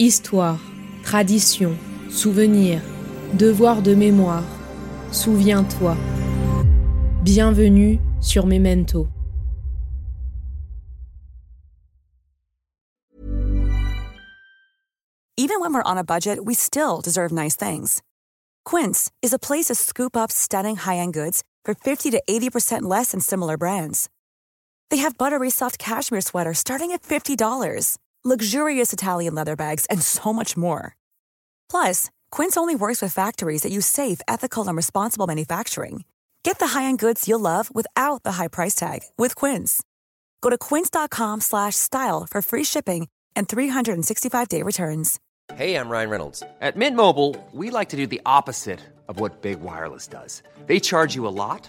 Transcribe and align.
Histoire, 0.00 0.58
tradition, 1.04 1.78
souvenir, 2.10 2.82
devoir 3.34 3.80
de 3.80 3.94
mémoire. 3.94 4.42
Souviens-toi. 5.12 5.96
Bienvenue 7.22 8.00
sur 8.20 8.44
Memento. 8.44 9.06
Even 15.36 15.60
when 15.60 15.72
we're 15.72 15.82
on 15.84 15.96
a 15.96 16.02
budget, 16.02 16.44
we 16.44 16.54
still 16.54 17.00
deserve 17.00 17.30
nice 17.30 17.54
things. 17.54 18.02
Quince 18.64 19.12
is 19.22 19.32
a 19.32 19.38
place 19.38 19.66
to 19.66 19.76
scoop 19.76 20.16
up 20.16 20.32
stunning 20.32 20.74
high-end 20.74 21.14
goods 21.14 21.44
for 21.64 21.72
50 21.72 22.10
to 22.10 22.20
80% 22.28 22.82
less 22.82 23.12
than 23.12 23.20
similar 23.20 23.56
brands. 23.56 24.08
They 24.90 24.98
have 24.98 25.16
buttery 25.16 25.50
soft 25.50 25.78
cashmere 25.78 26.20
sweaters 26.20 26.58
starting 26.58 26.90
at 26.92 27.02
$50, 27.02 27.96
luxurious 28.24 28.92
Italian 28.92 29.34
leather 29.34 29.56
bags, 29.56 29.86
and 29.86 30.00
so 30.00 30.32
much 30.32 30.56
more. 30.56 30.96
Plus, 31.68 32.10
Quince 32.30 32.56
only 32.56 32.74
works 32.74 33.02
with 33.02 33.12
factories 33.12 33.62
that 33.62 33.72
use 33.72 33.86
safe, 33.86 34.20
ethical, 34.26 34.66
and 34.66 34.76
responsible 34.76 35.26
manufacturing. 35.26 36.04
Get 36.42 36.58
the 36.58 36.68
high-end 36.68 36.98
goods 36.98 37.28
you'll 37.28 37.40
love 37.40 37.74
without 37.74 38.22
the 38.22 38.32
high 38.32 38.48
price 38.48 38.74
tag 38.74 39.00
with 39.18 39.34
Quince. 39.34 39.82
Go 40.40 40.50
to 40.50 40.56
quince.com/style 40.56 42.26
for 42.30 42.42
free 42.42 42.64
shipping 42.64 43.08
and 43.36 43.48
365-day 43.48 44.62
returns. 44.62 45.20
Hey, 45.54 45.76
I'm 45.76 45.90
Ryan 45.90 46.10
Reynolds. 46.10 46.42
At 46.60 46.76
Mint 46.76 46.96
Mobile, 46.96 47.36
we 47.52 47.70
like 47.70 47.90
to 47.90 47.96
do 47.96 48.06
the 48.06 48.22
opposite 48.24 48.80
of 49.08 49.20
what 49.20 49.42
Big 49.42 49.60
Wireless 49.60 50.06
does. 50.06 50.42
They 50.66 50.80
charge 50.80 51.14
you 51.14 51.26
a 51.26 51.34
lot, 51.44 51.68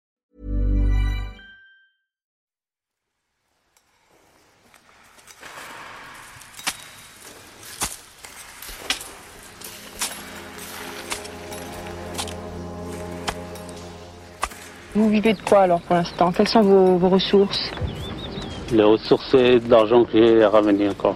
Vous 14.95 15.09
vivez 15.09 15.33
de 15.33 15.41
quoi 15.41 15.59
alors 15.61 15.81
pour 15.81 15.95
l'instant? 15.95 16.31
Quelles 16.31 16.47
sont 16.47 16.61
vos, 16.61 16.97
vos 16.97 17.09
ressources? 17.09 17.71
Les 18.73 18.83
ressources, 18.83 19.25
c'est 19.31 19.59
de 19.59 19.69
l'argent 19.69 20.03
que 20.03 20.11
j'ai 20.13 20.45
ramené 20.45 20.89
encore. 20.89 21.15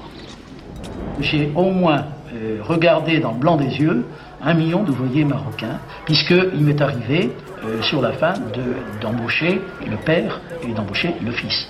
J'ai 1.20 1.52
au 1.56 1.72
moins 1.72 2.06
euh, 2.34 2.60
regardé 2.64 3.20
dans 3.20 3.32
le 3.32 3.38
blanc 3.38 3.56
des 3.58 3.66
yeux 3.78 4.06
un 4.42 4.54
million 4.54 4.84
d'ouvriers 4.84 5.24
marocains, 5.26 5.80
puisqu'il 6.06 6.60
m'est 6.62 6.80
arrivé 6.82 7.32
euh, 7.66 7.82
sur 7.82 8.02
la 8.02 8.12
fin 8.14 8.34
de- 8.34 9.02
d'embaucher 9.02 9.62
le 9.90 9.98
père 9.98 10.42
et 10.68 10.72
d'embaucher 10.74 11.14
le 11.24 11.32
fils. 11.32 11.68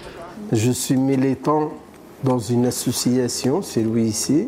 Je 0.51 0.71
suis 0.71 0.97
militant 0.97 1.71
dans 2.23 2.39
une 2.39 2.65
association, 2.65 3.61
c'est 3.61 3.81
Louis 3.83 4.03
ici, 4.05 4.47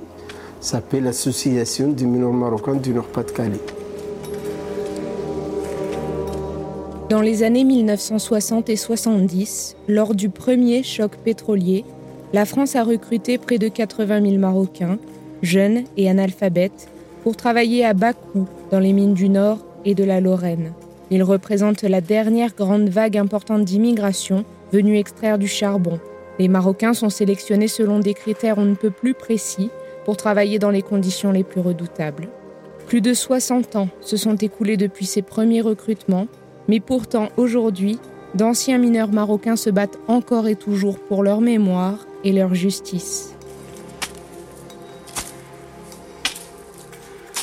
s'appelle 0.60 1.04
l'Association 1.04 1.90
des 1.90 2.06
mineurs 2.06 2.34
marocains 2.34 2.76
du 2.76 2.92
Nord-Pas-de-Calais. 2.94 3.62
Dans 7.10 7.22
les 7.22 7.44
années 7.44 7.64
1960 7.64 8.70
et 8.70 8.76
70, 8.76 9.78
lors 9.88 10.14
du 10.14 10.28
premier 10.28 10.84
choc 10.84 11.16
pétrolier, 11.16 11.86
la 12.34 12.44
France 12.44 12.76
a 12.76 12.84
recruté 12.84 13.38
près 13.38 13.58
de 13.58 13.70
80 13.70 14.24
000 14.24 14.36
Marocains, 14.36 15.00
jeunes 15.42 15.86
et 15.96 16.10
analphabètes, 16.10 16.90
pour 17.24 17.38
travailler 17.38 17.86
à 17.86 17.94
bas 17.94 18.12
coût 18.12 18.46
dans 18.72 18.82
les 18.82 18.92
mines 18.92 19.14
du 19.14 19.30
Nord 19.30 19.60
et 19.86 19.96
de 19.96 20.04
la 20.04 20.20
Lorraine. 20.20 20.74
Ils 21.10 21.24
représentent 21.24 21.84
la 21.84 22.02
dernière 22.02 22.54
grande 22.54 22.90
vague 22.90 23.18
importante 23.18 23.64
d'immigration 23.64 24.44
venue 24.74 24.98
extraire 24.98 25.38
du 25.38 25.48
charbon. 25.48 26.02
Les 26.40 26.50
Marocains 26.50 26.94
sont 26.94 27.10
sélectionnés 27.10 27.70
selon 27.70 28.00
des 28.00 28.16
critères 28.16 28.58
on 28.58 28.66
ne 28.66 28.76
peut 28.76 28.92
plus 28.92 29.14
précis 29.14 29.70
pour 30.04 30.18
travailler 30.18 30.60
dans 30.60 30.72
les 30.72 30.82
conditions 30.82 31.32
les 31.32 31.46
plus 31.46 31.62
redoutables. 31.62 32.28
Plus 32.86 33.00
de 33.00 33.14
60 33.14 33.78
ans 33.78 33.88
se 34.02 34.18
sont 34.18 34.36
écoulés 34.36 34.76
depuis 34.76 35.06
ces 35.06 35.22
premiers 35.22 35.62
recrutements, 35.62 36.28
mais 36.68 36.80
pourtant 36.80 37.30
aujourd'hui, 37.38 38.00
d'anciens 38.36 38.78
mineurs 38.78 39.12
marocains 39.12 39.56
se 39.56 39.70
battent 39.70 40.00
encore 40.08 40.48
et 40.48 40.56
toujours 40.56 41.00
pour 41.00 41.24
leur 41.24 41.42
mémoire 41.42 42.06
et 42.24 42.32
leur 42.32 42.54
justice. 42.54 43.34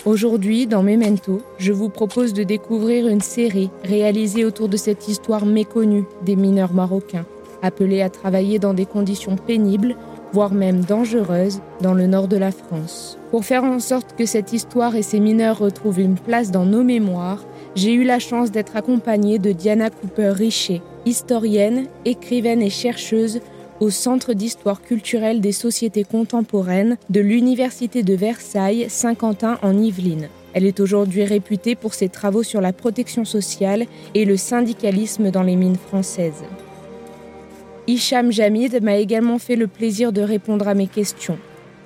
Aujourd'hui, 0.05 0.67
dans 0.67 0.83
Memento, 0.83 1.41
je 1.57 1.73
vous 1.73 1.89
propose 1.89 2.35
de 2.35 2.43
découvrir 2.43 3.09
une 3.09 3.23
série 3.23 3.71
réalisée 3.85 4.45
autour 4.45 4.69
de 4.69 4.77
cette 4.77 5.09
histoire 5.09 5.47
méconnue 5.47 6.05
des 6.23 6.37
mineurs 6.37 6.75
marocains, 6.75 7.25
appelés 7.63 8.03
à 8.03 8.11
travailler 8.11 8.59
dans 8.59 8.75
des 8.75 8.85
conditions 8.85 9.37
pénibles, 9.37 9.97
voire 10.35 10.53
même 10.53 10.85
dangereuses, 10.85 11.61
dans 11.81 11.95
le 11.95 12.07
nord 12.07 12.29
de 12.29 12.37
la 12.37 12.51
France. 12.51 13.17
Pour 13.31 13.47
faire 13.47 13.65
en 13.65 13.79
sorte 13.79 14.15
que 14.15 14.27
cette 14.27 14.53
histoire 14.53 14.95
et 14.95 15.03
ces 15.03 15.21
mineurs 15.21 15.59
retrouvent 15.59 16.01
une 16.01 16.17
place 16.17 16.51
dans 16.51 16.67
nos 16.67 16.85
mémoires, 16.85 17.43
j'ai 17.75 17.93
eu 17.93 18.05
la 18.05 18.19
chance 18.19 18.51
d'être 18.51 18.77
accompagnée 18.77 19.39
de 19.39 19.53
Diana 19.53 19.91
Cooper-Richer, 19.91 20.81
historienne, 21.07 21.87
écrivaine 22.05 22.63
et 22.63 22.71
chercheuse 22.71 23.41
au 23.81 23.91
Centre 23.91 24.33
d'histoire 24.33 24.81
culturelle 24.81 25.41
des 25.41 25.53
sociétés 25.53 26.05
contemporaines 26.05 26.97
de 27.11 27.21
l'Université 27.21 28.05
de 28.05 28.15
Versailles 28.15 28.87
Saint-Quentin 28.89 29.59
en 29.63 29.77
Yvelines. 29.77 30.29
Elle 30.53 30.67
est 30.67 30.79
aujourd'hui 30.79 31.25
réputée 31.25 31.75
pour 31.75 31.95
ses 31.95 32.09
travaux 32.09 32.45
sur 32.45 32.61
la 32.61 32.73
protection 32.73 33.25
sociale 33.25 33.87
et 34.15 34.25
le 34.25 34.37
syndicalisme 34.37 35.33
dans 35.33 35.43
les 35.43 35.57
mines 35.57 35.77
françaises. 35.77 36.45
Hicham 37.89 38.31
Jamid 38.31 38.81
m'a 38.83 38.97
également 38.97 39.39
fait 39.39 39.57
le 39.57 39.67
plaisir 39.67 40.13
de 40.13 40.23
répondre 40.23 40.69
à 40.69 40.75
mes 40.75 40.87
questions. 40.87 41.39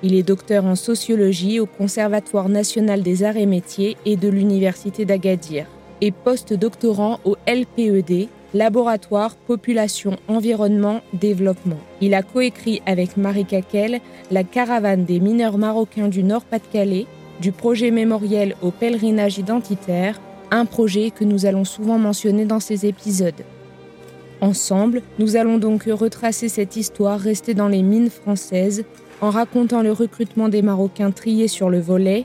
Il 0.02 0.14
est 0.14 0.22
docteur 0.22 0.66
en 0.66 0.76
sociologie 0.76 1.58
au 1.58 1.66
Conservatoire 1.66 2.50
national 2.50 3.02
des 3.02 3.24
arts 3.24 3.38
et 3.38 3.46
métiers 3.46 3.96
et 4.04 4.16
de 4.16 4.28
l'Université 4.28 5.06
d'Agadir 5.06 5.66
et 6.00 6.10
post-doctorant 6.10 7.20
au 7.24 7.36
LPED, 7.46 8.28
Laboratoire 8.54 9.36
Population 9.36 10.16
Environnement 10.26 11.02
Développement. 11.12 11.78
Il 12.00 12.14
a 12.14 12.22
coécrit 12.22 12.80
avec 12.86 13.16
Marie 13.16 13.44
Kakel 13.44 14.00
la 14.30 14.44
caravane 14.44 15.04
des 15.04 15.20
mineurs 15.20 15.58
marocains 15.58 16.08
du 16.08 16.22
Nord-Pas-de-Calais, 16.22 17.06
du 17.40 17.52
projet 17.52 17.90
mémoriel 17.90 18.54
au 18.62 18.70
pèlerinage 18.70 19.38
identitaire, 19.38 20.20
un 20.50 20.64
projet 20.64 21.10
que 21.10 21.24
nous 21.24 21.44
allons 21.44 21.64
souvent 21.64 21.98
mentionner 21.98 22.46
dans 22.46 22.60
ces 22.60 22.86
épisodes. 22.86 23.44
Ensemble, 24.40 25.02
nous 25.18 25.36
allons 25.36 25.58
donc 25.58 25.84
retracer 25.84 26.48
cette 26.48 26.76
histoire 26.76 27.18
restée 27.18 27.54
dans 27.54 27.68
les 27.68 27.82
mines 27.82 28.10
françaises 28.10 28.84
en 29.20 29.30
racontant 29.30 29.82
le 29.82 29.92
recrutement 29.92 30.48
des 30.48 30.62
Marocains 30.62 31.10
triés 31.10 31.48
sur 31.48 31.70
le 31.70 31.80
volet, 31.80 32.24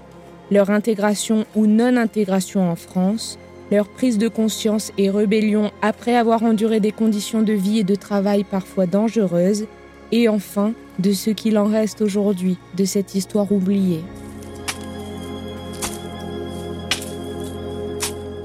leur 0.52 0.70
intégration 0.70 1.46
ou 1.56 1.66
non-intégration 1.66 2.70
en 2.70 2.76
France, 2.76 3.40
leur 3.74 3.88
prise 3.88 4.20
de 4.20 4.28
conscience 4.28 4.92
et 5.00 5.10
rébellion 5.10 5.72
après 5.82 6.16
avoir 6.16 6.44
enduré 6.44 6.80
des 6.80 6.92
conditions 6.92 7.42
de 7.42 7.54
vie 7.54 7.80
et 7.80 7.84
de 7.84 7.96
travail 7.96 8.44
parfois 8.44 8.86
dangereuses, 8.86 9.66
et 10.12 10.30
enfin 10.30 10.74
de 11.00 11.12
ce 11.12 11.32
qu'il 11.32 11.58
en 11.58 11.66
reste 11.66 12.02
aujourd'hui 12.02 12.58
de 12.78 12.86
cette 12.86 13.16
histoire 13.16 13.52
oubliée. 13.52 14.02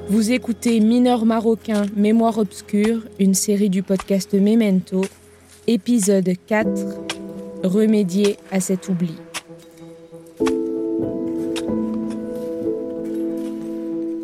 Vous 0.09 0.33
écoutez 0.33 0.81
Mineurs 0.81 1.27
marocains, 1.27 1.85
Mémoire 1.95 2.39
obscure, 2.39 3.03
une 3.21 3.35
série 3.35 3.69
du 3.69 3.83
podcast 3.83 4.33
Memento, 4.33 5.03
épisode 5.67 6.31
4, 6.47 6.69
Remédier 7.65 8.39
à 8.51 8.61
cet 8.61 8.89
oubli. 8.89 9.28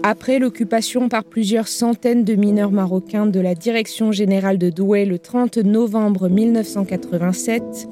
Après 0.06 0.38
l'occupation 0.38 1.08
par 1.08 1.24
plusieurs 1.24 1.66
centaines 1.66 2.24
de 2.24 2.34
mineurs 2.34 2.72
marocains 2.72 3.24
de 3.24 3.40
la 3.40 3.54
Direction 3.54 4.12
générale 4.12 4.58
de 4.58 4.68
Douai 4.68 5.06
le 5.06 5.18
30 5.18 5.56
novembre 5.56 6.28
1987, 6.28 7.88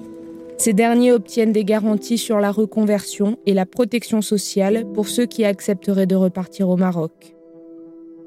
ces 0.59 0.75
derniers 0.75 1.13
obtiennent 1.13 1.53
des 1.53 1.65
garanties 1.65 2.19
sur 2.19 2.39
la 2.39 2.51
reconversion 2.51 3.39
et 3.47 3.55
la 3.55 3.65
protection 3.65 4.21
sociale 4.21 4.85
pour 4.93 5.09
ceux 5.09 5.25
qui 5.25 5.47
accepteraient 5.47 6.05
de 6.05 6.15
repartir 6.15 6.69
au 6.69 6.77
Maroc. 6.77 7.35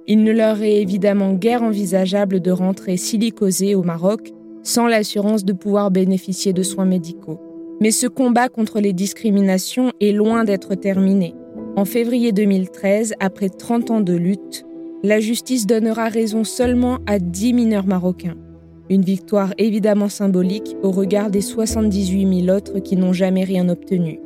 Il 0.08 0.24
ne 0.24 0.32
leur 0.32 0.64
est 0.64 0.82
évidemment 0.82 1.34
guère 1.34 1.62
envisageable 1.62 2.40
de 2.40 2.50
rentrer 2.50 2.98
silicosés 2.98 3.76
au 3.76 3.84
Maroc 3.84 4.34
sans 4.64 4.88
l'assurance 4.88 5.46
de 5.46 5.54
pouvoir 5.54 5.92
bénéficier 5.92 6.54
de 6.54 6.64
soins 6.64 6.86
médicaux. 6.86 7.40
Mais 7.82 7.92
ce 7.92 8.08
combat 8.08 8.50
contre 8.50 8.80
les 8.80 8.94
discriminations 8.94 9.92
est 10.02 10.12
loin 10.12 10.44
d'être 10.44 10.74
terminé. 10.74 11.36
En 11.78 11.84
février 11.84 12.32
2013, 12.32 13.16
après 13.20 13.50
30 13.50 13.92
ans 13.92 14.00
de 14.00 14.14
lutte, 14.14 14.66
la 15.04 15.20
justice 15.20 15.68
donnera 15.68 16.08
raison 16.08 16.46
seulement 16.46 17.00
à 17.06 17.20
10 17.20 17.52
mineurs 17.52 17.86
marocains. 17.86 18.38
Une 18.90 19.02
victoire 19.02 19.54
évidemment 19.58 20.08
symbolique 20.08 20.78
au 20.84 20.92
regard 20.92 21.30
des 21.30 21.42
78 21.42 22.46
000 22.46 22.56
autres 22.56 22.80
qui 22.80 22.96
n'ont 22.96 23.12
jamais 23.12 23.44
rien 23.44 23.68
obtenu. 23.68 24.22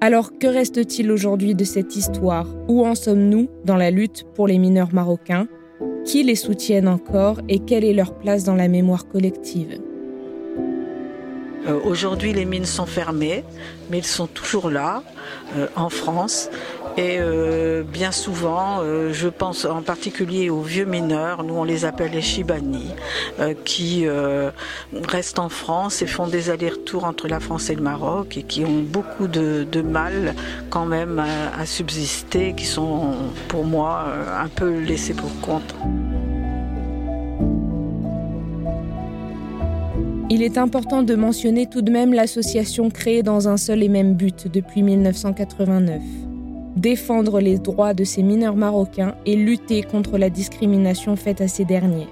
Alors 0.00 0.38
que 0.38 0.46
reste-t-il 0.46 1.10
aujourd'hui 1.10 1.54
de 1.54 1.64
cette 1.64 1.94
histoire? 1.94 2.48
Où 2.68 2.86
en 2.86 2.94
sommes-nous 2.94 3.48
dans 3.66 3.76
la 3.76 3.90
lutte 3.90 4.24
pour 4.34 4.46
les 4.46 4.58
mineurs 4.58 4.94
marocains? 4.94 5.46
Qui 6.06 6.22
les 6.22 6.36
soutiennent 6.36 6.88
encore 6.88 7.40
et 7.50 7.58
quelle 7.58 7.84
est 7.84 7.92
leur 7.92 8.14
place 8.14 8.44
dans 8.44 8.54
la 8.54 8.68
mémoire 8.68 9.08
collective? 9.08 9.78
Euh, 11.66 11.80
Aujourd'hui, 11.84 12.32
les 12.32 12.44
mines 12.44 12.66
sont 12.66 12.86
fermées, 12.86 13.42
mais 13.90 13.98
ils 13.98 14.04
sont 14.04 14.26
toujours 14.26 14.70
là, 14.70 15.02
euh, 15.56 15.66
en 15.76 15.88
France. 15.88 16.50
Et 16.96 17.16
euh, 17.18 17.82
bien 17.82 18.12
souvent, 18.12 18.78
euh, 18.80 19.12
je 19.12 19.28
pense 19.28 19.64
en 19.64 19.82
particulier 19.82 20.48
aux 20.48 20.60
vieux 20.60 20.84
mineurs, 20.84 21.42
nous 21.42 21.54
on 21.54 21.64
les 21.64 21.84
appelle 21.84 22.12
les 22.12 22.22
Shibani, 22.22 22.86
euh, 23.40 23.52
qui 23.64 24.06
restent 25.08 25.40
en 25.40 25.48
France 25.48 26.02
et 26.02 26.06
font 26.06 26.28
des 26.28 26.50
allers-retours 26.50 27.04
entre 27.04 27.26
la 27.26 27.40
France 27.40 27.68
et 27.70 27.74
le 27.74 27.82
Maroc 27.82 28.36
et 28.36 28.44
qui 28.44 28.64
ont 28.64 28.82
beaucoup 28.82 29.26
de, 29.26 29.66
mal 29.82 30.34
quand 30.70 30.86
même 30.86 31.18
à, 31.18 31.66
subsister, 31.66 32.54
qui 32.56 32.64
sont 32.64 33.14
pour 33.48 33.64
moi 33.64 34.06
un 34.40 34.48
peu 34.48 34.78
laissés 34.78 35.14
pour 35.14 35.30
compte. 35.40 35.74
Il 40.30 40.42
est 40.42 40.58
important 40.58 41.02
de 41.02 41.14
mentionner 41.14 41.66
tout 41.66 41.82
de 41.82 41.90
même 41.90 42.12
l'association 42.12 42.88
créée 42.90 43.22
dans 43.22 43.48
un 43.48 43.56
seul 43.56 43.82
et 43.82 43.88
même 43.88 44.14
but 44.14 44.48
depuis 44.50 44.82
1989 44.82 46.00
défendre 46.76 47.40
les 47.40 47.58
droits 47.58 47.94
de 47.94 48.04
ces 48.04 48.22
mineurs 48.22 48.56
marocains 48.56 49.14
et 49.26 49.36
lutter 49.36 49.82
contre 49.82 50.18
la 50.18 50.30
discrimination 50.30 51.16
faite 51.16 51.40
à 51.40 51.48
ces 51.48 51.64
derniers. 51.64 52.08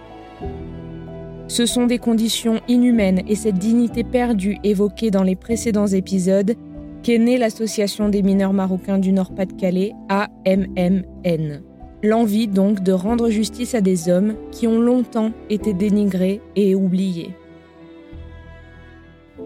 Ce 1.49 1.67
sont 1.67 1.87
des 1.87 1.99
conditions 1.99 2.61
inhumaines 2.69 3.23
et 3.29 3.35
cette 3.35 3.59
dignité 3.59 4.05
perdue 4.05 4.59
évoquée 4.65 5.11
dans 5.11 5.23
les 5.23 5.37
précédents 5.37 5.87
épisodes 5.87 6.55
qu'est 7.03 7.19
née 7.19 7.37
l'Association 7.37 8.09
des 8.09 8.23
mineurs 8.23 8.53
marocains 8.53 8.99
du 8.99 9.13
Nord-Pas-de-Calais, 9.13 9.93
AMMN. 10.09 11.63
L'envie 12.05 12.49
donc 12.49 12.83
de 12.83 12.93
rendre 12.93 13.29
justice 13.29 13.75
à 13.75 13.81
des 13.81 14.09
hommes 14.09 14.35
qui 14.51 14.67
ont 14.67 14.81
longtemps 14.81 15.33
été 15.51 15.75
dénigrés 15.75 16.41
et 16.57 16.75
oubliés. 16.75 17.35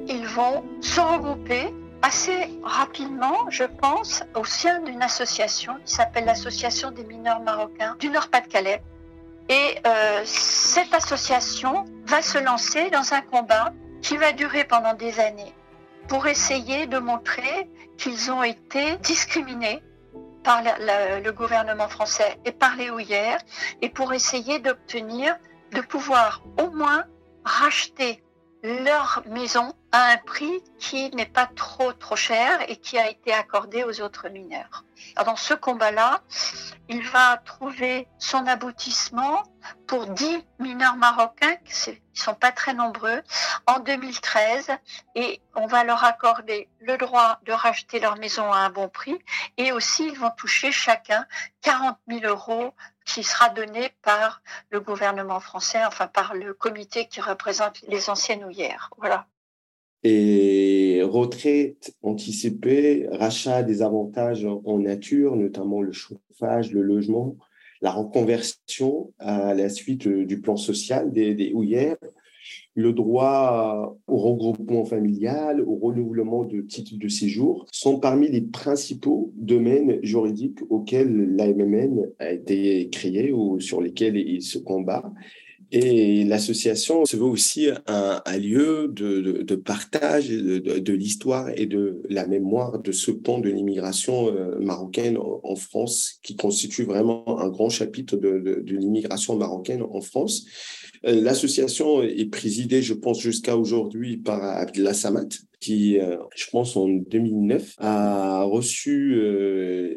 Ils 0.09 0.27
vont 0.35 0.63
se 0.81 1.01
regrouper 1.01 1.73
assez 2.03 2.51
rapidement, 2.63 3.51
je 3.51 3.65
pense, 3.65 4.23
au 4.35 4.45
sein 4.45 4.81
d'une 4.81 5.03
association 5.03 5.77
qui 5.85 5.93
s'appelle 5.95 6.25
l'Association 6.25 6.91
des 6.91 7.05
mineurs 7.05 7.41
marocains 7.41 7.97
du 7.99 8.11
Nord-Pas-de-Calais. 8.11 8.83
Et 9.49 9.79
euh, 9.87 10.23
cette 10.25 10.93
association 10.93 11.85
va 12.07 12.23
se 12.23 12.39
lancer 12.39 12.91
dans 12.91 13.15
un 13.15 13.21
combat 13.21 13.73
qui 14.03 14.17
va 14.17 14.33
durer 14.33 14.65
pendant 14.65 14.95
des 14.95 15.21
années 15.21 15.55
pour 16.09 16.27
essayer 16.27 16.87
de 16.87 16.99
montrer 16.99 17.69
qu'ils 17.97 18.31
ont 18.31 18.43
été 18.43 18.97
discriminés 18.99 19.83
par 20.45 20.63
le 20.63 21.31
gouvernement 21.33 21.89
français 21.89 22.39
et 22.45 22.53
par 22.53 22.77
les 22.77 22.91
houillères 22.91 23.41
et 23.83 23.89
pour 23.89 24.13
essayer 24.13 24.61
d'obtenir 24.61 25.37
de 25.73 25.81
pouvoir 25.81 26.43
au 26.63 26.71
moins 26.71 27.05
racheter 27.45 28.23
leur 28.67 29.23
maison 29.27 29.73
à 29.93 30.09
un 30.09 30.17
prix 30.17 30.61
qui 30.79 31.11
n'est 31.15 31.25
pas 31.25 31.47
trop 31.47 31.93
trop 31.93 32.17
cher 32.17 32.69
et 32.69 32.77
qui 32.77 32.99
a 32.99 33.09
été 33.09 33.33
accordé 33.33 33.85
aux 33.85 34.01
autres 34.01 34.29
mineurs. 34.29 34.86
Dans 35.25 35.37
ce 35.37 35.55
combat-là, 35.55 36.23
il 36.89 37.07
va 37.09 37.39
trouver 37.39 38.09
son 38.19 38.47
aboutissement 38.47 39.43
pour 39.87 40.07
10 40.07 40.45
mineurs 40.59 40.97
marocains, 40.97 41.57
qui 41.65 41.91
ne 41.91 41.97
sont 42.15 42.35
pas 42.35 42.53
très 42.53 42.75
nombreux, 42.75 43.23
en 43.67 43.81
2013, 43.81 44.71
et 45.15 45.41
on 45.55 45.67
va 45.67 45.85
leur 45.85 46.05
accorder 46.05 46.69
le 46.81 46.97
droit 46.97 47.41
de 47.45 47.53
racheter 47.53 47.99
leur 48.01 48.17
maison 48.17 48.53
à 48.53 48.59
un 48.59 48.71
bon 48.71 48.89
prix, 48.89 49.19
et 49.57 49.73
aussi 49.73 50.07
ils 50.07 50.19
vont 50.19 50.31
toucher 50.31 50.71
chacun 50.73 51.27
40 51.63 51.99
000 52.09 52.21
euros 52.25 52.75
qui 53.05 53.23
sera 53.23 53.49
donné 53.49 53.95
par 54.03 54.43
le 54.71 54.81
gouvernement 54.81 55.41
français, 55.41 55.85
enfin 55.85 56.07
par 56.07 56.35
le 56.35 56.55
comité 56.55 57.09
qui 57.09 57.21
représente 57.21 57.81
les 57.83 58.11
anciennes 58.11 58.45
ouillères. 58.45 58.91
Voilà. 58.99 59.27
Et 60.09 61.01
retraite 61.03 61.97
anticipée, 62.01 63.09
rachat 63.11 63.65
des 63.65 63.83
avantages 63.83 64.47
en 64.65 64.79
nature, 64.79 65.35
notamment 65.35 65.83
le 65.83 65.91
chauffage, 65.91 66.71
le 66.71 66.81
logement, 66.81 67.37
la 67.83 67.91
reconversion 67.91 69.13
à 69.19 69.53
la 69.53 69.69
suite 69.69 70.07
du 70.07 70.41
plan 70.41 70.57
social 70.57 71.11
des, 71.11 71.35
des 71.35 71.53
houillères, 71.53 71.97
le 72.77 72.93
droit 72.93 73.99
au 74.07 74.17
regroupement 74.17 74.85
familial, 74.85 75.61
au 75.61 75.75
renouvellement 75.75 76.45
de 76.45 76.61
titres 76.61 76.97
de 76.97 77.09
séjour 77.09 77.67
sont 77.73 77.99
parmi 77.99 78.29
les 78.29 78.43
principaux 78.43 79.33
domaines 79.35 79.99
juridiques 80.05 80.61
auxquels 80.71 81.35
l'AMMN 81.35 82.13
a 82.21 82.31
été 82.31 82.89
créée 82.91 83.33
ou 83.33 83.59
sur 83.59 83.81
lesquels 83.81 84.17
il 84.17 84.41
se 84.41 84.59
combat. 84.59 85.13
Et 85.73 86.25
l'association 86.25 87.05
se 87.05 87.17
veut 87.17 87.25
aussi 87.25 87.69
un, 87.87 88.39
lieu 88.39 88.89
de, 88.89 89.55
partage 89.57 90.29
de, 90.29 90.93
l'histoire 90.93 91.51
et 91.57 91.67
de 91.67 92.03
la 92.09 92.27
mémoire 92.27 92.81
de 92.81 92.93
ce 92.93 93.11
pont 93.11 93.41
de 93.41 93.49
l'immigration 93.49 94.29
euh, 94.29 94.59
marocaine 94.61 95.19
en 95.19 95.57
France, 95.57 96.19
qui 96.23 96.37
constitue 96.37 96.85
vraiment 96.85 97.41
un 97.41 97.49
grand 97.49 97.69
chapitre 97.69 98.17
de, 98.17 98.63
l'immigration 98.67 99.37
marocaine 99.37 99.83
en 99.83 100.01
France. 100.01 100.45
Euh, 101.05 101.21
l'association 101.21 102.03
est 102.03 102.31
présidée, 102.31 102.83
je 102.83 102.95
pense, 102.95 103.21
jusqu'à 103.21 103.57
aujourd'hui 103.57 104.19
par 104.19 104.43
Abdullah 104.43 104.95
Samat, 104.95 105.29
qui, 105.61 105.99
euh, 105.99 106.17
je 106.37 106.47
pense, 106.51 106.77
en 106.77 106.89
2009, 106.89 107.75
a 107.79 108.45
reçu 108.45 109.21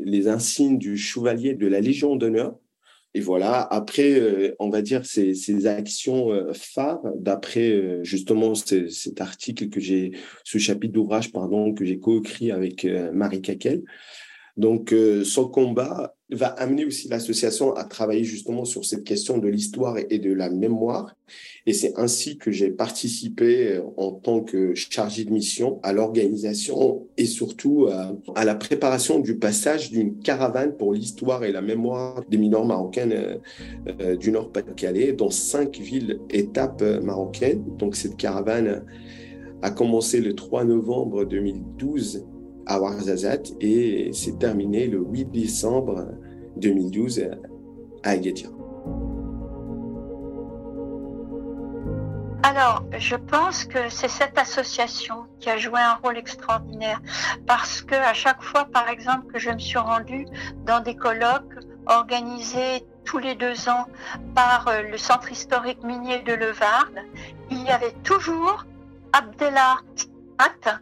les 0.04 0.28
insignes 0.28 0.80
du 0.80 0.98
chevalier 0.98 1.54
de 1.54 1.68
la 1.68 1.80
Légion 1.80 2.16
d'honneur 2.16 2.56
et 3.16 3.22
voilà, 3.22 3.62
après, 3.72 4.20
euh, 4.20 4.56
on 4.60 4.70
va 4.70 4.84
dire 4.84 5.04
ces, 5.06 5.34
ces 5.34 5.66
actions 5.66 6.32
euh, 6.32 6.54
phares, 6.54 7.02
d'après 7.16 7.72
euh, 7.72 8.04
justement 8.04 8.54
cet 8.54 9.20
article 9.20 9.70
que 9.70 9.80
j'ai, 9.80 10.12
ce 10.44 10.60
chapitre 10.60 10.94
d'ouvrage, 10.94 11.32
pardon, 11.32 11.74
que 11.74 11.86
j'ai 11.86 11.98
coécrit 11.98 12.52
avec 12.52 12.86
Marie 13.14 13.42
Kakel. 13.42 13.82
Donc, 14.58 14.94
son 15.24 15.48
combat 15.48 16.16
va 16.32 16.48
amener 16.48 16.86
aussi 16.86 17.08
l'association 17.08 17.74
à 17.74 17.84
travailler 17.84 18.24
justement 18.24 18.64
sur 18.64 18.86
cette 18.86 19.04
question 19.04 19.40
de 19.40 19.48
l'histoire 19.48 19.98
et 19.98 20.20
de 20.20 20.32
la 20.32 20.50
mémoire. 20.50 21.16
Et 21.66 21.74
c'est 21.74 21.94
ainsi 21.98 22.38
que 22.38 22.52
j'ai 22.52 22.70
participé 22.70 23.74
euh, 23.74 23.82
en 23.98 24.12
tant 24.12 24.42
que 24.42 24.74
chargé 24.76 25.26
de 25.26 25.32
mission 25.32 25.80
à 25.84 25.94
l'organisation 25.94 27.08
et 27.18 27.26
surtout 27.26 27.88
euh, 27.88 28.14
à, 28.36 28.46
la 28.46 28.56
préparation 28.56 29.20
du 29.20 29.38
passage 29.38 29.92
d'une 29.92 30.20
caravane 30.20 30.76
pour 30.78 30.94
l'histoire 30.94 31.44
et 31.44 31.52
la 31.52 31.62
mémoire 31.62 32.24
des 32.30 32.38
mineurs 32.38 32.66
marocains 32.66 33.10
euh, 33.12 34.16
du 34.16 34.32
Nord-Pas-de-Calais 34.32 35.14
dans 35.14 35.32
cinq 35.32 35.78
villes 35.78 36.20
étapes 36.30 36.84
marocaines. 37.02 37.64
Donc 37.78 37.96
cette 37.96 38.18
caravane 38.18 38.86
a 39.62 39.72
commencé 39.72 40.22
le 40.22 40.36
3 40.36 40.64
novembre 40.64 41.26
2012 41.26 42.26
à 42.70 42.80
Ouarzazate 42.80 43.52
et 43.60 44.12
c'est 44.14 44.38
terminé 44.38 44.88
le 44.88 45.00
8 45.00 45.26
décembre 45.26 46.06
2012 46.58 47.28
à 48.04 48.10
Agadir. 48.12 48.52
Alors, 52.44 52.84
je 52.98 53.16
pense 53.16 53.66
que 53.66 53.90
c'est 53.90 54.08
cette 54.08 54.38
association 54.38 55.26
qui 55.40 55.50
a 55.50 55.58
joué 55.58 55.80
un 55.80 55.96
rôle 55.96 56.18
extraordinaire 56.18 57.02
parce 57.48 57.82
que 57.82 57.96
à 57.96 58.14
chaque 58.14 58.42
fois, 58.42 58.66
par 58.66 58.88
exemple, 58.88 59.34
que 59.34 59.40
je 59.40 59.50
me 59.50 59.60
suis 59.60 59.78
rendue 59.78 60.26
dans 60.66 60.80
des 60.80 60.96
colloques 60.96 61.56
organisés 61.88 62.86
tous 63.04 63.18
les 63.18 63.36
deux 63.36 63.68
ans 63.68 63.88
par 64.36 64.68
euh, 64.68 64.84
le 64.84 64.98
centre 64.98 65.32
historique 65.32 65.84
minier 65.84 66.20
de 66.20 66.34
Levarde, 66.34 67.00
il 67.50 67.64
y 67.64 67.70
avait 67.70 67.96
toujours 68.04 68.66
Abdellah 69.12 69.80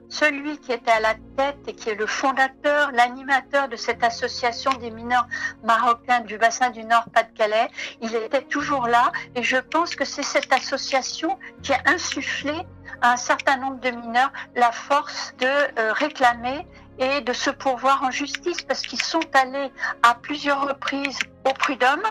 celui 0.09 0.57
qui 0.59 0.71
était 0.71 0.91
à 0.91 0.99
la 0.99 1.15
tête 1.35 1.57
et 1.67 1.73
qui 1.73 1.89
est 1.89 1.95
le 1.95 2.07
fondateur, 2.07 2.91
l'animateur 2.91 3.67
de 3.67 3.75
cette 3.75 4.03
association 4.03 4.71
des 4.73 4.91
mineurs 4.91 5.27
marocains 5.63 6.21
du 6.21 6.37
bassin 6.37 6.69
du 6.69 6.83
Nord 6.83 7.05
Pas-de-Calais, 7.13 7.69
il 8.01 8.13
était 8.15 8.43
toujours 8.43 8.87
là 8.87 9.11
et 9.35 9.43
je 9.43 9.57
pense 9.57 9.95
que 9.95 10.05
c'est 10.05 10.23
cette 10.23 10.51
association 10.51 11.37
qui 11.63 11.73
a 11.73 11.81
insufflé 11.85 12.53
à 13.01 13.13
un 13.13 13.17
certain 13.17 13.57
nombre 13.57 13.79
de 13.79 13.89
mineurs 13.91 14.31
la 14.55 14.71
force 14.71 15.33
de 15.39 15.45
euh, 15.45 15.93
réclamer 15.93 16.67
et 16.99 17.21
de 17.21 17.33
se 17.33 17.49
pourvoir 17.49 18.03
en 18.03 18.11
justice 18.11 18.61
parce 18.61 18.81
qu'ils 18.81 19.01
sont 19.01 19.21
allés 19.33 19.71
à 20.03 20.15
plusieurs 20.15 20.67
reprises 20.67 21.19
au 21.47 21.53
prud'homme 21.53 22.03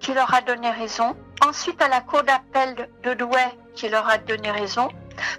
qui 0.00 0.14
leur 0.14 0.32
a 0.34 0.40
donné 0.40 0.70
raison, 0.70 1.14
ensuite 1.46 1.80
à 1.82 1.88
la 1.88 2.00
cour 2.00 2.22
d'appel 2.22 2.88
de 3.02 3.12
Douai 3.14 3.58
qui 3.74 3.88
leur 3.88 4.08
a 4.08 4.16
donné 4.16 4.50
raison, 4.50 4.88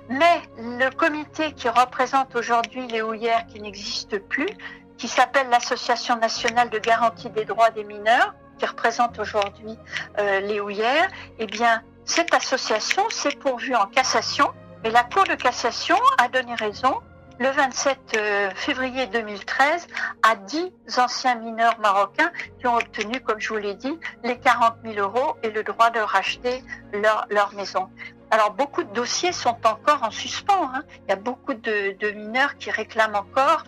mais 0.09 0.41
le 0.57 0.89
comité 0.89 1.53
qui 1.53 1.69
représente 1.69 2.35
aujourd'hui 2.35 2.87
les 2.87 3.01
houillères 3.01 3.45
qui 3.47 3.61
n'existe 3.61 4.19
plus, 4.19 4.49
qui 4.97 5.07
s'appelle 5.07 5.49
l'Association 5.49 6.17
nationale 6.17 6.69
de 6.69 6.79
garantie 6.79 7.29
des 7.29 7.45
droits 7.45 7.69
des 7.71 7.83
mineurs, 7.83 8.33
qui 8.57 8.65
représente 8.65 9.19
aujourd'hui 9.19 9.77
les 10.17 10.61
houillères, 10.61 11.09
eh 11.39 11.45
bien, 11.45 11.83
cette 12.05 12.33
association 12.33 13.09
s'est 13.09 13.35
pourvue 13.41 13.75
en 13.75 13.87
cassation 13.87 14.53
et 14.85 14.91
la 14.91 15.03
Cour 15.03 15.23
de 15.23 15.33
cassation 15.33 15.97
a 16.19 16.27
donné 16.27 16.53
raison 16.53 17.01
le 17.39 17.49
27 17.49 17.97
euh, 18.15 18.49
février 18.53 19.07
2013 19.07 19.87
à 20.21 20.35
10 20.35 20.71
anciens 20.99 21.35
mineurs 21.35 21.79
marocains 21.79 22.31
qui 22.59 22.67
ont 22.67 22.75
obtenu, 22.75 23.19
comme 23.21 23.41
je 23.41 23.49
vous 23.49 23.57
l'ai 23.57 23.73
dit, 23.73 23.99
les 24.23 24.37
40 24.37 24.75
000 24.83 24.95
euros 24.99 25.35
et 25.41 25.49
le 25.49 25.63
droit 25.63 25.89
de 25.89 25.99
racheter 25.99 26.63
leur 26.93 27.53
maison. 27.55 27.89
Alors 28.35 28.51
beaucoup 28.51 28.83
de 28.83 28.93
dossiers 28.93 29.31
sont 29.31 29.55
encore 29.63 30.03
en 30.03 30.11
suspens. 30.11 30.69
Hein. 30.73 30.83
Il 31.07 31.09
y 31.09 31.13
a 31.13 31.15
beaucoup 31.15 31.53
de, 31.53 32.11
mineurs 32.11 32.57
qui 32.57 32.69
réclament 32.69 33.15
encore, 33.15 33.63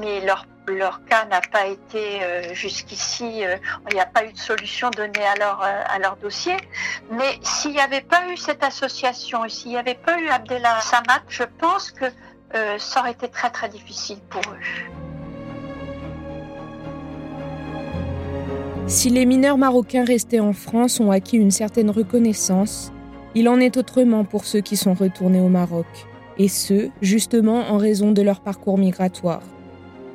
mais 0.00 0.20
leur, 0.20 0.48
cas 1.04 1.26
n'a 1.26 1.40
pas 1.40 1.68
été 1.68 2.24
euh, 2.24 2.52
jusqu'ici, 2.52 3.44
euh, 3.44 3.56
il 3.88 3.94
n'y 3.94 4.00
a 4.00 4.06
pas 4.06 4.24
eu 4.24 4.32
de 4.32 4.38
solution 4.38 4.90
donnée 4.90 5.24
à 5.24 5.36
leur, 5.36 5.62
à 5.62 5.96
leur 6.00 6.16
dossier. 6.16 6.56
Mais 7.12 7.38
s'il 7.42 7.70
n'y 7.70 7.80
avait 7.80 8.00
pas 8.00 8.26
eu 8.26 8.36
cette 8.36 8.64
association 8.64 9.44
et 9.44 9.48
s'il 9.48 9.70
n'y 9.70 9.78
avait 9.78 9.94
pas 9.94 10.18
eu 10.18 10.28
Abdellah 10.28 10.80
Samad, 10.80 11.22
je 11.28 11.44
pense 11.44 11.92
que 11.92 12.06
euh, 12.56 12.78
ça 12.78 13.00
aurait 13.00 13.12
été 13.12 13.28
très 13.28 13.50
très 13.50 13.68
difficile 13.68 14.18
pour 14.28 14.42
eux. 14.42 14.58
Si 18.88 19.08
les 19.08 19.24
mineurs 19.24 19.56
marocains 19.56 20.04
restés 20.04 20.40
en 20.40 20.52
France 20.52 20.98
ont 20.98 21.12
acquis 21.12 21.36
une 21.36 21.52
certaine 21.52 21.90
reconnaissance, 21.90 22.92
il 23.34 23.48
en 23.48 23.60
est 23.60 23.76
autrement 23.76 24.24
pour 24.24 24.44
ceux 24.44 24.60
qui 24.60 24.76
sont 24.76 24.94
retournés 24.94 25.40
au 25.40 25.48
Maroc, 25.48 25.86
et 26.38 26.48
ce, 26.48 26.88
justement 27.02 27.70
en 27.70 27.76
raison 27.76 28.12
de 28.12 28.22
leur 28.22 28.40
parcours 28.40 28.78
migratoire. 28.78 29.42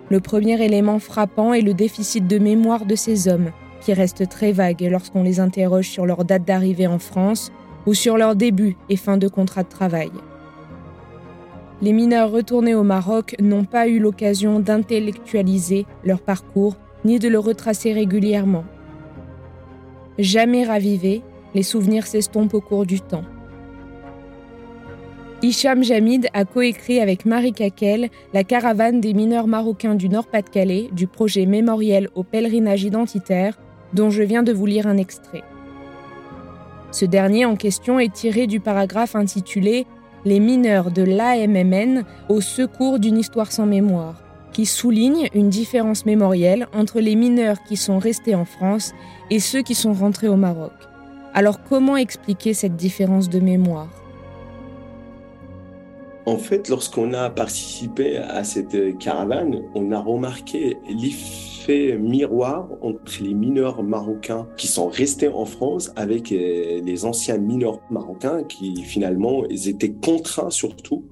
Le 0.10 0.20
premier 0.20 0.64
élément 0.64 1.00
frappant 1.00 1.54
est 1.54 1.62
le 1.62 1.74
déficit 1.74 2.28
de 2.28 2.38
mémoire 2.38 2.86
de 2.86 2.96
ces 2.96 3.28
hommes, 3.28 3.52
qui 3.82 3.94
restent 3.94 4.28
très 4.30 4.52
vagues 4.52 4.88
lorsqu'on 4.90 5.24
les 5.24 5.40
interroge 5.40 5.90
sur 5.90 6.06
leur 6.06 6.26
date 6.26 6.46
d'arrivée 6.46 6.88
en 6.88 7.00
France 7.00 7.52
ou 7.86 7.94
sur 7.94 8.18
leur 8.18 8.36
début 8.36 8.78
et 8.90 8.98
fin 8.98 9.18
de 9.18 9.28
contrat 9.28 9.64
de 9.64 9.70
travail 9.70 10.12
les 11.82 11.94
mineurs 11.94 12.32
retournés 12.32 12.76
au 12.76 12.84
Maroc 12.84 13.36
n'ont 13.40 13.66
pas 13.66 13.88
eu 13.88 14.00
l'occasion 14.00 14.60
d'intellectualiser 14.60 15.86
leur 16.04 16.22
parcours 16.22 16.78
ni 17.04 17.20
de 17.20 17.28
le 17.28 17.40
retracer 17.40 17.94
régulièrement. 17.94 18.64
Jamais 20.18 20.64
ravivés, 20.64 21.22
les 21.56 21.64
souvenirs 21.64 22.06
s'estompent 22.06 22.54
au 22.54 22.62
cours 22.62 22.86
du 22.86 23.02
temps. 23.02 23.24
Hicham 25.42 25.84
Jamid 25.84 26.28
a 26.34 26.46
coécrit 26.46 27.00
avec 27.00 27.26
Marie 27.26 27.54
Kakel 27.54 28.10
la 28.34 28.44
caravane 28.44 29.00
des 29.00 29.14
mineurs 29.14 29.48
marocains 29.48 29.96
du 29.96 30.10
Nord-Pas-de-Calais 30.10 30.90
du 30.92 31.08
projet 31.08 31.46
mémoriel 31.46 32.10
au 32.16 32.24
pèlerinage 32.24 32.84
identitaire 32.84 33.58
dont 33.94 34.10
je 34.10 34.24
viens 34.24 34.44
de 34.44 34.52
vous 34.52 34.66
lire 34.66 34.88
un 34.88 34.98
extrait. 34.98 35.44
Ce 36.92 37.06
dernier 37.06 37.46
en 37.46 37.56
question 37.56 38.00
est 38.00 38.14
tiré 38.14 38.48
du 38.48 38.60
paragraphe 38.60 39.16
intitulé 39.16 39.86
les 40.24 40.40
mineurs 40.40 40.92
de 40.92 41.04
l'AMMN 41.04 42.04
au 42.30 42.42
secours 42.42 43.00
d'une 43.00 43.18
histoire 43.18 43.52
sans 43.52 43.66
mémoire, 43.66 44.24
qui 44.52 44.66
souligne 44.66 45.28
une 45.34 45.50
différence 45.50 46.06
mémorielle 46.06 46.68
entre 46.74 47.00
les 47.00 47.16
mineurs 47.16 47.62
qui 47.64 47.78
sont 47.78 48.00
restés 48.00 48.34
en 48.34 48.46
France 48.46 48.94
et 49.30 49.40
ceux 49.40 49.62
qui 49.62 49.76
sont 49.76 49.94
rentrés 49.94 50.30
au 50.30 50.38
Maroc. 50.38 50.72
Alors 51.38 51.62
comment 51.62 51.98
expliquer 51.98 52.54
cette 52.54 52.78
différence 52.78 53.30
de 53.30 53.42
mémoire? 53.42 53.90
En 56.26 56.38
fait, 56.38 56.70
lorsqu'on 56.70 57.12
a 57.14 57.30
participé 57.30 58.16
à 58.16 58.46
cette 58.46 58.98
caravane, 59.00 59.62
on 59.76 59.92
a 59.92 60.00
remarqué 60.00 60.78
l'effet 60.88 61.98
miroir 61.98 62.70
entre 62.82 63.22
les 63.22 63.34
mineurs 63.34 63.84
marocains 63.84 64.48
qui 64.56 64.68
sont 64.68 64.88
restés 64.88 65.28
en 65.28 65.44
France 65.44 65.92
avec 65.98 66.32
euh, 66.32 66.80
les 66.82 67.04
anciens 67.04 67.38
mineurs 67.38 67.82
marocains 67.90 68.44
qui 68.46 68.82
finalement 68.84 69.44
étaient 69.50 69.92
contraints 69.92 70.50
surtout 70.50 71.04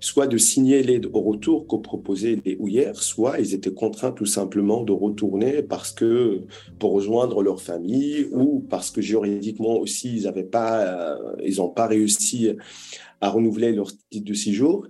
soit 0.00 0.26
de 0.26 0.36
signer 0.36 0.82
l'aide 0.82 1.06
au 1.12 1.20
retour 1.20 1.66
qu'ont 1.66 1.80
proposé 1.80 2.40
les 2.44 2.56
houillères, 2.58 3.02
soit 3.02 3.38
ils 3.38 3.54
étaient 3.54 3.72
contraints 3.72 4.12
tout 4.12 4.26
simplement 4.26 4.84
de 4.84 4.92
retourner 4.92 5.62
parce 5.62 5.92
que 5.92 6.42
pour 6.78 6.92
rejoindre 6.92 7.42
leur 7.42 7.60
famille 7.60 8.28
ou 8.32 8.64
parce 8.68 8.90
que 8.90 9.00
juridiquement 9.00 9.76
aussi 9.78 10.16
ils 10.16 10.22
n'avaient 10.24 10.42
pas, 10.44 10.82
euh, 10.82 11.36
ils 11.44 11.56
n'ont 11.56 11.70
pas 11.70 11.86
réussi 11.86 12.50
à 13.20 13.30
renouveler 13.30 13.72
leur 13.72 13.88
titre 14.10 14.24
de 14.24 14.34
séjour. 14.34 14.86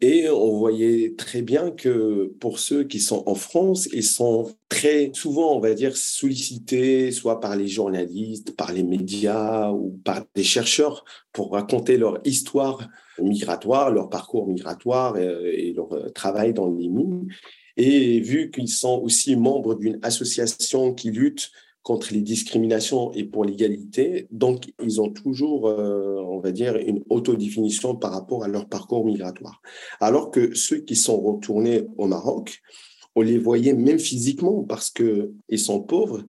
Et 0.00 0.28
on 0.28 0.56
voyait 0.58 1.14
très 1.16 1.42
bien 1.42 1.72
que 1.72 2.32
pour 2.38 2.60
ceux 2.60 2.84
qui 2.84 3.00
sont 3.00 3.24
en 3.26 3.34
France, 3.34 3.88
ils 3.92 4.04
sont 4.04 4.48
très 4.68 5.10
souvent, 5.12 5.56
on 5.56 5.60
va 5.60 5.74
dire, 5.74 5.96
sollicités, 5.96 7.10
soit 7.10 7.40
par 7.40 7.56
les 7.56 7.66
journalistes, 7.66 8.54
par 8.54 8.72
les 8.72 8.84
médias 8.84 9.72
ou 9.72 10.00
par 10.04 10.24
des 10.36 10.44
chercheurs 10.44 11.04
pour 11.32 11.52
raconter 11.52 11.96
leur 11.96 12.20
histoire 12.24 12.88
migratoire, 13.20 13.90
leur 13.90 14.08
parcours 14.08 14.46
migratoire 14.46 15.16
et, 15.16 15.72
leur 15.74 15.92
euh, 15.92 16.08
travail 16.10 16.54
dans 16.54 16.70
les 16.70 16.88
mines. 16.88 17.26
Et 17.76 18.20
vu 18.20 18.50
qu'ils 18.52 18.68
sont 18.68 19.00
aussi 19.02 19.34
membres 19.34 19.74
d'une 19.74 19.98
association 20.02 20.94
qui 20.94 21.10
lutte 21.10 21.50
contre 21.82 22.12
les 22.12 22.20
discriminations 22.20 23.12
et 23.12 23.24
pour 23.24 23.44
l'égalité. 23.44 24.26
Donc, 24.30 24.72
ils 24.82 25.00
ont 25.00 25.10
toujours, 25.10 25.68
euh, 25.68 26.16
on 26.20 26.40
va 26.40 26.52
dire, 26.52 26.76
une 26.76 27.02
autodéfinition 27.08 27.96
par 27.96 28.12
rapport 28.12 28.44
à 28.44 28.48
leur 28.48 28.68
parcours 28.68 29.04
migratoire. 29.04 29.62
Alors 30.00 30.30
que 30.30 30.54
ceux 30.54 30.78
qui 30.78 30.96
sont 30.96 31.20
retournés 31.20 31.84
au 31.96 32.06
Maroc, 32.06 32.60
on 33.14 33.22
les 33.22 33.38
voyait 33.38 33.72
même 33.72 33.98
physiquement 33.98 34.64
parce 34.64 34.90
qu'ils 34.90 35.58
sont 35.58 35.80
pauvres. 35.80 36.22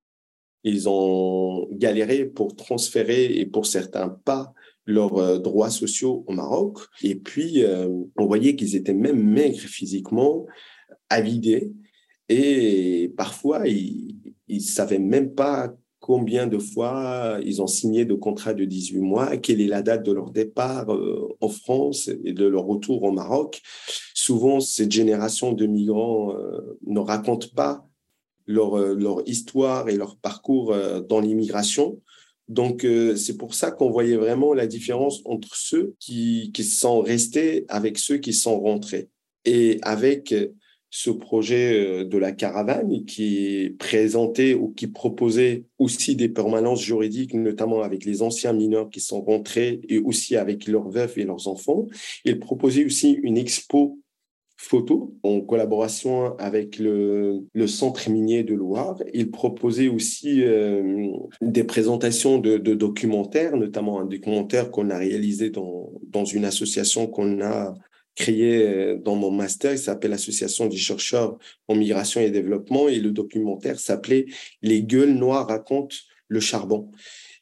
Ils 0.64 0.90
ont 0.90 1.68
galéré 1.72 2.26
pour 2.26 2.56
transférer 2.56 3.26
et 3.26 3.46
pour 3.46 3.66
certains 3.66 4.10
pas 4.10 4.54
leurs 4.86 5.18
euh, 5.18 5.38
droits 5.40 5.70
sociaux 5.70 6.24
au 6.28 6.34
Maroc. 6.34 6.80
Et 7.02 7.16
puis, 7.16 7.64
euh, 7.64 7.88
on 8.18 8.26
voyait 8.26 8.56
qu'ils 8.56 8.76
étaient 8.76 8.94
même 8.94 9.22
maigres 9.22 9.60
physiquement, 9.60 10.46
avidés. 11.10 11.72
Et 12.28 13.12
parfois, 13.18 13.68
ils, 13.68 14.19
ils 14.50 14.62
savaient 14.62 15.00
même 15.00 15.34
pas 15.34 15.74
combien 16.00 16.48
de 16.48 16.58
fois 16.58 17.40
ils 17.44 17.62
ont 17.62 17.68
signé 17.68 18.06
de 18.06 18.14
contrats 18.14 18.54
de 18.54 18.66
18 18.66 19.00
mois, 19.00 19.38
quelle 19.38 19.62
est 19.62 19.68
la 19.68 19.82
date 19.82 20.04
de 20.04 20.12
leur 20.12 20.32
départ 20.32 20.92
euh, 20.94 21.36
en 21.42 21.50
France 21.50 22.10
et 22.24 22.34
de 22.34 22.46
leur 22.46 22.66
retour 22.66 23.04
au 23.04 23.12
Maroc. 23.12 23.62
Souvent, 24.14 24.60
cette 24.60 24.92
génération 24.92 25.54
de 25.54 25.66
migrants 25.66 26.34
euh, 26.36 26.80
ne 26.86 27.00
racontent 27.00 27.50
pas 27.56 27.86
leur, 28.48 28.78
euh, 28.78 28.96
leur 28.96 29.28
histoire 29.28 29.90
et 29.90 29.98
leur 29.98 30.18
parcours 30.18 30.76
dans 31.08 31.20
l'immigration. 31.20 32.02
Donc, 32.48 32.84
c'est 33.16 33.38
pour 33.38 33.54
ça 33.54 33.70
qu'on 33.70 33.92
voyait 33.92 34.16
vraiment 34.16 34.56
la 34.56 34.66
différence 34.66 35.22
entre 35.26 35.56
ceux 35.56 35.94
qui, 36.00 36.52
qui 36.52 36.64
sont 36.64 37.00
restés 37.02 37.66
avec 37.68 38.00
ceux 38.00 38.18
qui 38.18 38.34
sont 38.34 38.60
rentrés. 38.60 39.10
Et 39.46 39.78
avec 39.84 40.34
ce 40.92 41.10
projet 41.10 41.74
euh, 41.74 42.06
de 42.06 42.18
la 42.18 42.32
caravane 42.32 43.06
qui 43.06 43.76
présentait 43.78 44.54
ou 44.54 44.70
qui 44.70 44.88
proposait 44.88 45.66
aussi 45.78 46.16
des 46.16 46.30
permanences 46.30 46.82
juridiques, 46.82 47.34
notamment 47.34 47.82
avec 47.82 48.06
les 48.06 48.22
anciens 48.22 48.54
mineurs 48.54 48.90
qui 48.90 49.00
sont 49.00 49.22
rentrés 49.22 49.82
et 49.88 50.00
aussi 50.00 50.36
avec 50.36 50.68
leurs 50.68 50.90
veufs 50.90 51.18
et 51.18 51.26
leurs 51.26 51.48
enfants. 51.48 51.86
Il 52.26 52.40
proposait 52.40 52.86
aussi 52.86 53.12
une 53.12 53.38
expo 53.38 54.00
photo 54.62 55.16
en 55.24 55.40
collaboration 55.40 56.38
avec 56.38 56.80
le, 56.80 57.46
le, 57.54 57.68
centre 57.68 58.10
minier 58.10 58.44
de 58.44 58.54
Loire. 58.54 59.02
Il 59.14 59.32
proposait 59.32 59.88
aussi 59.88 60.44
euh, 60.44 61.12
des 61.40 61.64
présentations 61.64 62.40
de, 62.40 62.58
de, 62.58 62.74
documentaires, 62.74 63.56
notamment 63.56 64.02
un 64.02 64.06
documentaire 64.06 64.70
qu'on 64.70 64.90
a 64.90 64.98
réalisé 64.98 65.50
dans, 65.50 65.94
dans 66.10 66.26
une 66.26 66.44
association 66.44 67.08
qu'on 67.08 67.40
a 67.42 67.74
créé 68.20 68.68
euh, 68.68 68.98
dans 68.98 69.16
mon 69.16 69.32
master, 69.32 69.72
il 69.72 69.80
s'appelle 69.80 70.12
l'Association 70.12 70.68
des 70.68 70.78
chercheurs 70.78 71.40
en 71.70 71.76
migration 71.76 72.20
et 72.20 72.30
développement, 72.30 72.90
et 72.90 73.00
le 73.00 73.12
documentaire 73.12 73.80
s'appelait 73.80 74.26
Les 74.62 74.84
gueules 74.84 75.14
noires 75.14 75.48
racontent 75.48 75.96
le 76.28 76.40
charbon. 76.42 76.92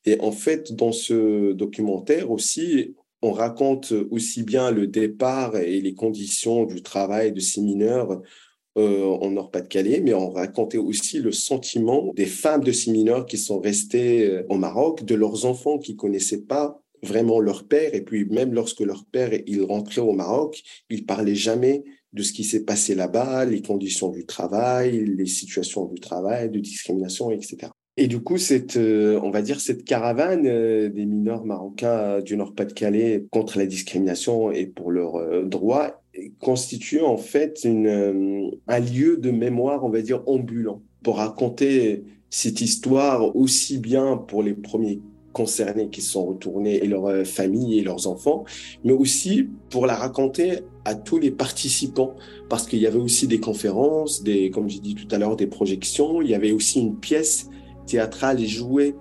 Et 0.06 0.22
en 0.22 0.32
fait, 0.32 0.74
dans 0.74 0.92
ce 0.92 1.52
documentaire 1.54 2.30
aussi, 2.32 2.96
on 3.24 3.32
raconte 3.32 3.92
aussi 4.12 4.44
bien 4.44 4.70
le 4.70 4.86
départ 4.86 5.58
et 5.58 5.82
les 5.82 5.96
conditions 5.96 6.66
du 6.66 6.84
travail 6.84 7.34
de 7.34 7.40
ces 7.40 7.62
mineurs 7.62 8.22
euh, 8.78 9.04
en 9.04 9.32
Nord-Pas-de-Calais, 9.32 10.02
mais 10.02 10.14
on 10.14 10.30
racontait 10.30 10.78
aussi 10.78 11.18
le 11.18 11.32
sentiment 11.32 12.14
des 12.16 12.28
femmes 12.28 12.64
de 12.64 12.72
ces 12.72 12.92
mineurs 12.92 13.26
qui 13.26 13.40
sont 13.40 13.60
restées 13.60 14.28
euh, 14.28 14.46
au 14.50 14.56
Maroc, 14.56 15.04
de 15.04 15.16
leurs 15.16 15.46
enfants 15.46 15.80
qui 15.80 15.96
connaissaient 15.96 16.44
pas 16.44 16.80
vraiment 17.04 17.40
leur 17.40 17.68
père. 17.68 17.94
Et 17.94 18.02
puis 18.02 18.26
même 18.26 18.54
lorsque 18.54 18.82
leur 18.82 19.06
père 19.06 19.32
il 19.46 19.64
rentrait 19.64 20.02
au 20.02 20.14
Maroc, 20.14 20.62
il 20.90 21.06
parlait 21.06 21.36
jamais 21.36 21.84
de 22.14 22.24
ce 22.24 22.34
qui 22.34 22.44
s'est 22.44 22.64
passé 22.64 22.96
là-bas, 22.96 23.46
les 23.46 23.62
conditions 23.62 24.10
du 24.10 24.26
travail, 24.26 25.06
les 25.06 25.26
situations 25.26 25.86
du 25.86 26.00
travail, 26.00 26.50
de 26.50 26.60
discrimination, 26.60 27.32
etc. 27.32 27.70
Et 28.00 28.08
du 28.08 28.20
coup, 28.20 28.38
cette, 28.38 28.78
euh, 28.78 29.20
on 29.24 29.32
va 29.32 29.42
dire, 29.42 29.60
cette 29.60 29.84
caravane 29.84 30.46
euh, 30.46 30.88
des 30.88 31.06
mineurs 31.06 31.46
marocains 31.46 32.22
du 32.22 32.38
Nord-Pas-de-Calais 32.38 33.26
contre 33.32 33.58
la 33.58 33.66
discrimination 33.66 34.52
et 34.52 34.68
pour 34.68 34.92
leurs 34.92 35.16
euh, 35.16 35.44
droits 35.44 36.02
constitue 36.40 37.02
en 37.02 37.18
fait 37.18 37.64
une, 37.64 38.52
un 38.68 38.80
lieu 38.80 39.18
de 39.18 39.30
mémoire, 39.30 39.84
on 39.84 39.90
va 39.90 40.02
dire, 40.02 40.24
ambulant 40.28 40.82
pour 41.04 41.18
raconter 41.18 42.04
cette 42.30 42.62
histoire 42.62 43.36
aussi 43.36 43.78
bien 43.78 44.18
pour 44.18 44.42
les 44.42 44.54
premiers 44.54 45.00
concernés 45.38 45.90
qui 45.90 46.02
sont 46.02 46.26
retournés 46.26 46.78
et 46.84 46.88
leurs 46.88 47.26
familles 47.26 47.78
et 47.80 47.84
leurs 47.84 48.08
enfants, 48.08 48.44
mais 48.84 48.94
aussi 48.94 49.48
pour 49.70 49.86
la 49.86 49.96
raconter 49.96 50.62
à 50.84 50.96
tous 50.96 51.20
les 51.20 51.32
participants, 51.32 52.16
parce 52.50 52.66
qu'il 52.66 52.80
y 52.80 52.88
avait 52.88 53.00
aussi 53.00 53.28
des 53.28 53.40
conférences, 53.40 54.24
des, 54.24 54.50
comme 54.50 54.68
j'ai 54.68 54.80
dit 54.80 54.96
tout 54.96 55.08
à 55.14 55.20
l'heure, 55.20 55.36
des 55.36 55.48
projections, 55.48 56.22
il 56.24 56.30
y 56.30 56.36
avait 56.36 56.52
aussi 56.52 56.80
une 56.80 56.96
pièce 56.96 57.50
théâtrale 57.86 58.40
jouée 58.40 58.96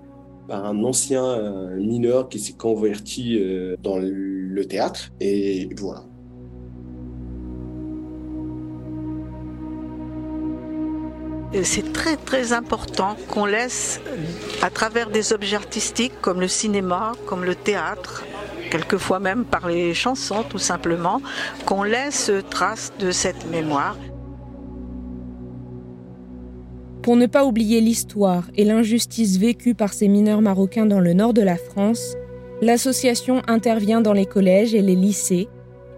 par 0.47 0.65
un 0.65 0.83
ancien 0.83 1.25
euh, 1.25 1.75
mineur 1.77 2.29
qui 2.29 2.39
s'est 2.39 2.53
converti 2.53 3.37
euh, 3.37 3.75
dans 3.81 3.97
le 3.97 4.65
théâtre, 4.65 5.11
et 5.19 5.69
voilà. 5.77 6.05
C'est 11.63 11.93
très 11.93 12.17
très 12.17 12.53
important 12.53 13.15
qu'on 13.29 13.45
laisse, 13.45 14.01
à 14.61 14.69
travers 14.69 15.09
des 15.09 15.33
objets 15.33 15.55
artistiques 15.55 16.19
comme 16.21 16.41
le 16.41 16.47
cinéma, 16.47 17.13
comme 17.25 17.43
le 17.43 17.55
théâtre, 17.55 18.23
quelquefois 18.69 19.19
même 19.19 19.45
par 19.45 19.67
les 19.67 19.93
chansons 19.93 20.43
tout 20.43 20.57
simplement, 20.57 21.21
qu'on 21.65 21.83
laisse 21.83 22.31
trace 22.49 22.91
de 22.99 23.11
cette 23.11 23.49
mémoire. 23.49 23.97
Pour 27.01 27.15
ne 27.15 27.25
pas 27.25 27.45
oublier 27.45 27.79
l'histoire 27.79 28.43
et 28.55 28.65
l'injustice 28.65 29.37
vécue 29.37 29.73
par 29.73 29.93
ces 29.93 30.09
mineurs 30.09 30.41
marocains 30.41 30.85
dans 30.85 30.99
le 30.99 31.13
nord 31.13 31.33
de 31.33 31.41
la 31.41 31.55
France, 31.55 32.15
l'association 32.61 33.41
intervient 33.47 34.01
dans 34.01 34.11
les 34.11 34.25
collèges 34.25 34.75
et 34.75 34.81
les 34.81 34.95
lycées 34.95 35.47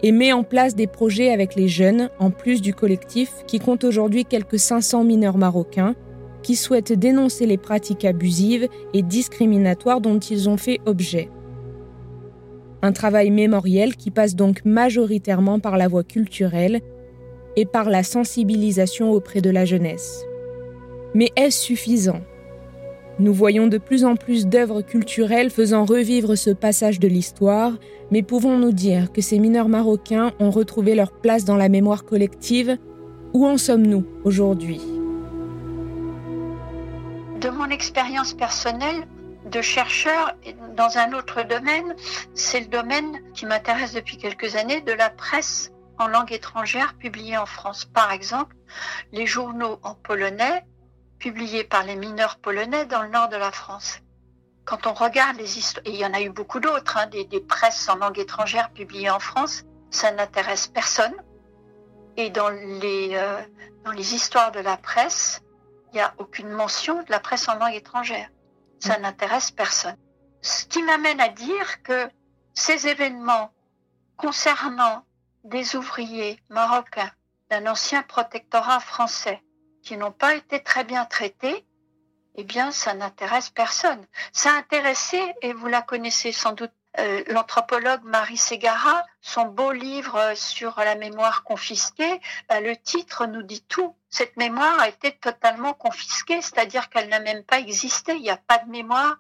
et 0.02 0.12
met 0.12 0.32
en 0.32 0.44
place 0.44 0.76
des 0.76 0.88
projets 0.88 1.32
avec 1.32 1.56
les 1.56 1.68
jeunes, 1.68 2.10
en 2.20 2.32
plus 2.32 2.62
du 2.62 2.74
collectif 2.74 3.32
qui 3.48 3.60
compte 3.60 3.84
aujourd'hui 3.84 4.26
quelques 4.26 4.60
500 4.60 5.04
mineurs 5.04 5.38
marocains 5.38 5.96
qui 6.42 6.56
souhaitent 6.56 6.94
dénoncer 6.94 7.46
les 7.46 7.58
pratiques 7.58 8.06
abusives 8.06 8.68
et 8.94 9.02
discriminatoires 9.02 10.02
dont 10.02 10.20
ils 10.20 10.48
ont 10.50 10.58
fait 10.58 10.80
objet. 10.86 11.30
Un 12.82 12.94
travail 12.94 13.30
mémoriel 13.30 13.98
qui 13.98 14.10
passe 14.10 14.36
donc 14.36 14.64
majoritairement 14.64 15.60
par 15.60 15.78
la 15.78 15.90
voie 15.90 16.06
culturelle 16.06 16.80
et 17.58 17.66
par 17.66 17.90
la 17.90 18.04
sensibilisation 18.04 19.12
auprès 19.12 19.42
de 19.42 19.50
la 19.50 19.66
jeunesse. 19.66 20.24
Mais 21.14 21.30
est-ce 21.36 21.60
suffisant? 21.60 22.22
Nous 23.20 23.34
voyons 23.34 23.68
de 23.68 23.78
plus 23.78 24.06
en 24.06 24.16
plus 24.16 24.48
d'œuvres 24.48 24.82
culturelles 24.82 25.50
faisant 25.50 25.84
revivre 25.84 26.38
ce 26.38 26.52
passage 26.52 27.00
de 27.00 27.08
l'histoire, 27.08 27.74
mais 28.12 28.24
pouvons-nous 28.24 28.72
dire 28.72 29.12
que 29.12 29.22
ces 29.22 29.40
mineurs 29.40 29.68
marocains 29.68 30.32
ont 30.40 30.52
retrouvé 30.52 30.96
leur 30.96 31.12
place 31.12 31.44
dans 31.44 31.58
la 31.58 31.68
mémoire 31.68 32.06
collective? 32.06 32.78
Où 33.34 33.46
en 33.46 33.58
sommes-nous 33.58 34.06
aujourd'hui? 34.24 34.82
De 37.42 37.50
mon 37.50 37.70
expérience 37.70 38.34
personnelle 38.34 39.06
de 39.52 39.62
chercheur 39.62 40.34
dans 40.76 40.98
un 40.98 41.14
autre 41.14 41.44
domaine, 41.44 41.96
c'est 42.34 42.62
le 42.62 42.68
domaine 42.68 43.20
qui 43.34 43.46
m'intéresse 43.46 43.94
depuis 43.94 44.18
quelques 44.18 44.56
années 44.56 44.82
de 44.82 44.94
la 44.94 45.10
presse 45.10 45.72
en 45.98 46.08
langue 46.08 46.32
étrangère 46.32 46.96
publiée 46.98 47.38
en 47.38 47.46
France. 47.46 47.86
Par 47.86 48.12
exemple, 48.12 48.56
les 49.12 49.26
journaux 49.26 49.78
en 49.84 49.94
polonais 49.96 50.64
publiés 51.20 51.64
par 51.64 51.84
les 51.84 51.96
mineurs 51.96 52.38
polonais 52.38 52.86
dans 52.86 53.04
le 53.04 53.10
nord 53.10 53.30
de 53.30 53.36
la 53.36 53.52
France. 53.52 54.00
Quand 54.66 54.88
on 54.88 54.94
regarde 54.94 55.38
les 55.38 55.58
histoires, 55.58 55.86
et 55.86 55.92
il 55.92 55.98
y 55.98 56.06
en 56.06 56.14
a 56.14 56.22
eu 56.22 56.30
beaucoup 56.30 56.60
d'autres, 56.60 56.98
hein, 56.98 57.08
des, 57.08 57.40
presses 57.42 57.90
en 57.90 57.96
langue 57.96 58.20
étrangère 58.20 58.72
publiées 58.72 59.10
en 59.10 59.20
France, 59.20 59.64
ça 59.92 60.12
n'intéresse 60.12 60.68
personne. 60.68 61.14
Et 62.18 62.30
dans 62.30 62.50
les, 62.50 63.12
euh, 63.14 63.42
dans 63.84 63.92
les 63.92 64.16
histoires 64.16 64.52
de 64.52 64.60
la 64.60 64.78
presse, 64.78 65.42
il 65.92 65.96
n'y 65.96 66.02
a 66.02 66.14
aucune 66.18 66.50
mention 66.50 67.02
de 67.04 67.10
la 67.12 67.20
presse 67.20 67.48
en 67.48 67.56
langue 67.56 67.74
étrangère. 67.74 68.30
Ça 68.80 68.98
mm. 68.98 69.02
n'intéresse 69.02 69.52
personne. 69.52 69.98
Ce 70.42 70.66
qui 70.66 70.82
m'amène 70.84 71.20
à 71.20 71.30
dire 71.30 71.82
que 71.84 72.10
ces 72.54 72.88
événements 72.88 73.52
concernant 74.18 75.04
des 75.44 75.76
ouvriers 75.76 76.40
marocains 76.50 77.12
d'un 77.50 77.66
ancien 77.68 78.04
protectorat 78.04 78.80
français 78.80 79.42
qui 79.82 79.98
n'ont 79.98 80.12
pas 80.12 80.36
été 80.36 80.62
très 80.62 80.84
bien 80.84 81.06
traités, 81.06 81.66
eh 82.36 82.44
bien, 82.44 82.72
ça 82.72 82.94
n'intéresse 82.94 83.50
personne. 83.50 84.06
Ça 84.32 84.52
a 84.52 84.58
intéressé, 84.58 85.22
et 85.42 85.54
vous 85.54 85.68
la 85.68 85.82
connaissez 85.82 86.32
sans 86.32 86.54
doute, 86.54 86.72
euh, 86.98 87.24
l'anthropologue 87.28 88.04
Marie 88.04 88.38
Segara, 88.38 89.06
son 89.22 89.46
beau 89.46 89.72
livre 89.72 90.34
sur 90.36 90.80
la 90.80 90.96
mémoire 90.96 91.44
confisquée, 91.44 92.20
bah, 92.48 92.62
le 92.62 92.76
titre 92.76 93.28
nous 93.28 93.44
dit 93.44 93.62
tout. 93.68 93.96
Cette 94.10 94.38
mémoire 94.38 94.80
a 94.80 94.90
été 94.90 95.12
totalement 95.12 95.74
confisquée, 95.74 96.42
c'est-à-dire 96.42 96.90
qu'elle 96.90 97.10
n'a 97.10 97.20
même 97.20 97.44
pas 97.44 97.60
existé. 97.60 98.16
Il 98.16 98.22
n'y 98.22 98.32
a 98.32 98.38
pas 98.38 98.58
de 98.58 98.70
mémoire 98.72 99.18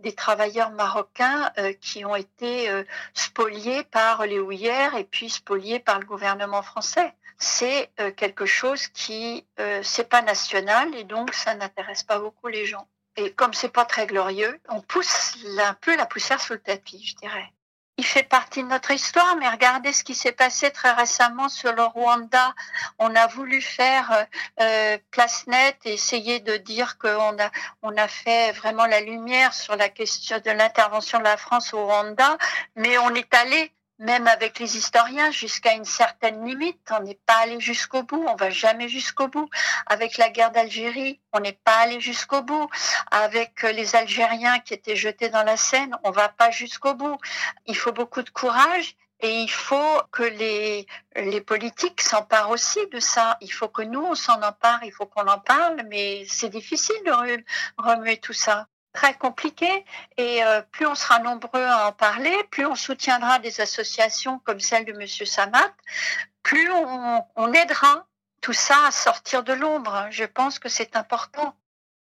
des 0.00 0.14
travailleurs 0.14 0.70
marocains 0.70 1.52
euh, 1.58 1.72
qui 1.80 2.04
ont 2.04 2.16
été 2.16 2.68
euh, 2.68 2.82
spoliés 3.14 3.84
par 3.84 4.26
les 4.26 4.40
houillères 4.40 4.96
et 4.96 5.04
puis 5.04 5.30
spoliés 5.30 5.78
par 5.78 6.00
le 6.00 6.06
gouvernement 6.06 6.62
français 6.62 7.14
c'est 7.42 7.90
euh, 8.00 8.12
quelque 8.12 8.46
chose 8.46 8.86
qui 8.88 9.44
euh, 9.58 9.82
c'est 9.82 10.08
pas 10.08 10.22
national 10.22 10.94
et 10.94 11.04
donc 11.04 11.34
ça 11.34 11.54
n'intéresse 11.54 12.04
pas 12.04 12.18
beaucoup 12.18 12.46
les 12.46 12.66
gens. 12.66 12.86
Et 13.16 13.32
comme 13.32 13.52
c'est 13.52 13.68
pas 13.68 13.84
très 13.84 14.06
glorieux, 14.06 14.58
on 14.68 14.80
pousse 14.80 15.36
un 15.58 15.74
peu 15.74 15.96
la 15.96 16.06
poussière 16.06 16.40
sous 16.40 16.54
le 16.54 16.60
tapis, 16.60 17.04
je 17.04 17.16
dirais. 17.16 17.52
Il 17.98 18.06
fait 18.06 18.22
partie 18.22 18.62
de 18.62 18.68
notre 18.68 18.90
histoire, 18.90 19.36
mais 19.36 19.48
regardez 19.48 19.92
ce 19.92 20.02
qui 20.02 20.14
s'est 20.14 20.32
passé 20.32 20.70
très 20.70 20.92
récemment 20.92 21.50
sur 21.50 21.74
le 21.74 21.82
Rwanda. 21.82 22.54
On 22.98 23.14
a 23.14 23.26
voulu 23.26 23.60
faire 23.60 24.26
euh, 24.60 24.96
place 25.10 25.46
nette 25.46 25.78
et 25.84 25.92
essayer 25.92 26.40
de 26.40 26.56
dire 26.56 26.96
qu'on 26.96 27.38
a, 27.38 27.50
on 27.82 27.94
a 27.96 28.08
fait 28.08 28.52
vraiment 28.52 28.86
la 28.86 29.00
lumière 29.00 29.52
sur 29.52 29.76
la 29.76 29.90
question 29.90 30.38
de 30.38 30.50
l'intervention 30.52 31.18
de 31.18 31.24
la 31.24 31.36
France 31.36 31.74
au 31.74 31.84
Rwanda, 31.84 32.38
mais 32.76 32.96
on 32.98 33.14
est 33.14 33.34
allé 33.34 33.72
même 34.02 34.26
avec 34.26 34.58
les 34.58 34.76
historiens, 34.76 35.30
jusqu'à 35.30 35.74
une 35.74 35.84
certaine 35.84 36.44
limite. 36.44 36.90
On 36.90 37.02
n'est 37.02 37.20
pas 37.24 37.36
allé 37.36 37.60
jusqu'au 37.60 38.02
bout, 38.02 38.24
on 38.28 38.34
va 38.34 38.50
jamais 38.50 38.88
jusqu'au 38.88 39.28
bout. 39.28 39.48
Avec 39.86 40.18
la 40.18 40.28
guerre 40.28 40.50
d'Algérie, 40.50 41.20
on 41.32 41.38
n'est 41.38 41.58
pas 41.64 41.76
allé 41.76 42.00
jusqu'au 42.00 42.42
bout. 42.42 42.68
Avec 43.12 43.62
les 43.62 43.94
Algériens 43.94 44.58
qui 44.58 44.74
étaient 44.74 44.96
jetés 44.96 45.28
dans 45.28 45.44
la 45.44 45.56
Seine, 45.56 45.96
on 46.02 46.10
va 46.10 46.28
pas 46.28 46.50
jusqu'au 46.50 46.94
bout. 46.94 47.16
Il 47.66 47.76
faut 47.76 47.92
beaucoup 47.92 48.22
de 48.22 48.30
courage 48.30 48.96
et 49.20 49.30
il 49.30 49.50
faut 49.50 50.02
que 50.10 50.24
les, 50.24 50.86
les 51.14 51.40
politiques 51.40 52.00
s'emparent 52.00 52.50
aussi 52.50 52.80
de 52.92 52.98
ça. 52.98 53.38
Il 53.40 53.52
faut 53.52 53.68
que 53.68 53.82
nous, 53.82 54.02
on 54.02 54.16
s'en 54.16 54.42
empare, 54.42 54.82
il 54.82 54.92
faut 54.92 55.06
qu'on 55.06 55.28
en 55.28 55.38
parle, 55.38 55.86
mais 55.88 56.24
c'est 56.28 56.48
difficile 56.48 56.96
de 57.06 57.12
remuer 57.78 58.18
tout 58.18 58.32
ça 58.32 58.66
très 58.92 59.14
compliqué 59.14 59.84
et 60.16 60.44
euh, 60.44 60.62
plus 60.70 60.86
on 60.86 60.94
sera 60.94 61.18
nombreux 61.18 61.62
à 61.62 61.88
en 61.88 61.92
parler, 61.92 62.34
plus 62.50 62.66
on 62.66 62.74
soutiendra 62.74 63.38
des 63.38 63.60
associations 63.60 64.40
comme 64.44 64.60
celle 64.60 64.84
de 64.84 64.92
Monsieur 64.92 65.24
Samat, 65.24 65.74
plus 66.42 66.70
on, 66.70 67.22
on 67.36 67.52
aidera 67.52 68.06
tout 68.40 68.52
ça 68.52 68.86
à 68.86 68.90
sortir 68.90 69.44
de 69.44 69.52
l'ombre. 69.52 70.06
Je 70.10 70.24
pense 70.24 70.58
que 70.58 70.68
c'est 70.68 70.96
important. 70.96 71.54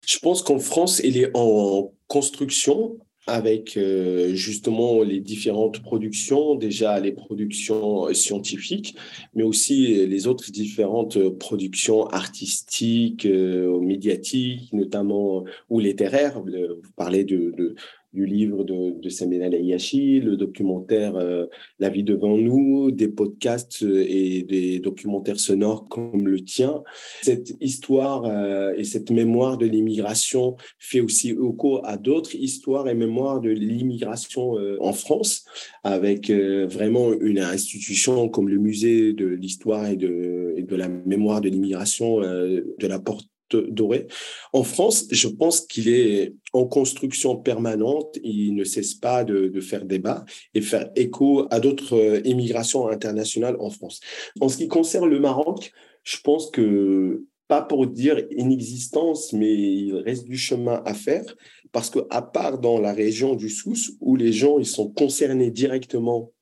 Je 0.06 0.18
pense 0.18 0.42
qu'en 0.42 0.58
France, 0.58 1.00
il 1.04 1.18
est 1.18 1.30
en 1.34 1.92
construction 2.08 2.98
avec 3.30 3.76
euh, 3.76 4.34
justement 4.34 5.02
les 5.02 5.20
différentes 5.20 5.80
productions, 5.82 6.54
déjà 6.54 6.98
les 7.00 7.12
productions 7.12 8.12
scientifiques, 8.12 8.96
mais 9.34 9.42
aussi 9.42 10.06
les 10.06 10.26
autres 10.26 10.50
différentes 10.50 11.18
productions 11.38 12.06
artistiques, 12.08 13.26
euh, 13.26 13.80
médiatiques, 13.80 14.72
notamment 14.72 15.44
ou 15.68 15.80
littéraires. 15.80 16.40
Vous 16.40 16.92
parlez 16.96 17.24
de, 17.24 17.74
du 18.12 18.26
livre 18.26 18.64
de, 18.64 19.00
de 19.00 19.08
Samuel 19.08 19.42
Alayashi, 19.42 20.20
le 20.20 20.36
documentaire 20.36 21.14
euh, 21.16 21.46
La 21.78 21.90
vie 21.90 22.02
devant 22.02 22.36
nous, 22.36 22.90
des 22.90 23.08
podcasts 23.08 23.84
euh, 23.84 24.04
et 24.08 24.42
des 24.42 24.80
documentaires 24.80 25.38
sonores 25.38 25.88
comme 25.88 26.26
le 26.26 26.40
tien. 26.40 26.82
Cette 27.22 27.52
histoire 27.60 28.24
euh, 28.24 28.74
et 28.76 28.84
cette 28.84 29.10
mémoire 29.10 29.58
de 29.58 29.66
l'immigration 29.66 30.56
fait 30.78 31.00
aussi 31.00 31.30
écho 31.30 31.80
à 31.84 31.96
d'autres 31.96 32.34
histoires 32.34 32.88
et 32.88 32.94
mémoires 32.94 33.40
de 33.40 33.50
l'immigration 33.50 34.54
en 34.80 34.92
France, 34.92 35.44
avec 35.84 36.30
vraiment 36.30 37.12
une 37.12 37.38
institution 37.38 38.28
comme 38.28 38.48
le 38.48 38.58
musée 38.58 39.12
de 39.12 39.26
l'histoire 39.26 39.86
et 39.88 39.96
de, 39.96 40.54
et 40.56 40.62
de 40.62 40.76
la 40.76 40.88
mémoire 40.88 41.40
de 41.40 41.48
l'immigration 41.48 42.20
de 42.20 42.86
la 42.86 42.98
Porte 42.98 43.28
doré. 43.56 44.06
En 44.52 44.62
France, 44.62 45.06
je 45.10 45.28
pense 45.28 45.60
qu'il 45.62 45.88
est 45.88 46.34
en 46.52 46.66
construction 46.66 47.36
permanente. 47.36 48.18
Il 48.22 48.54
ne 48.54 48.64
cesse 48.64 48.94
pas 48.94 49.24
de, 49.24 49.60
faire 49.60 49.84
débat 49.84 50.24
et 50.54 50.60
faire 50.60 50.90
écho 50.96 51.46
à 51.50 51.60
d'autres 51.60 51.96
euh, 51.96 52.20
immigrations 52.24 52.88
internationales 52.88 53.56
en 53.60 53.70
France. 53.70 54.00
En 54.40 54.48
ce 54.48 54.56
qui 54.56 54.68
concerne 54.68 55.08
le 55.08 55.20
Maroc, 55.20 55.72
je 56.02 56.16
pense 56.22 56.50
que 56.50 57.24
pas 57.46 57.62
pour 57.62 57.86
dire 57.86 58.24
inexistence, 58.30 59.32
mais 59.32 59.52
il 59.52 59.96
reste 59.96 60.24
du 60.24 60.38
chemin 60.38 60.82
à 60.86 60.94
faire 60.94 61.24
parce 61.72 61.90
que 61.90 62.00
à 62.10 62.22
part 62.22 62.58
dans 62.58 62.78
la 62.78 62.92
région 62.92 63.34
du 63.34 63.50
Sousse 63.50 63.92
où 64.00 64.16
les 64.16 64.32
gens 64.32 64.58
ils 64.58 64.66
sont 64.66 64.88
concernés 64.88 65.50
directement 65.50 66.32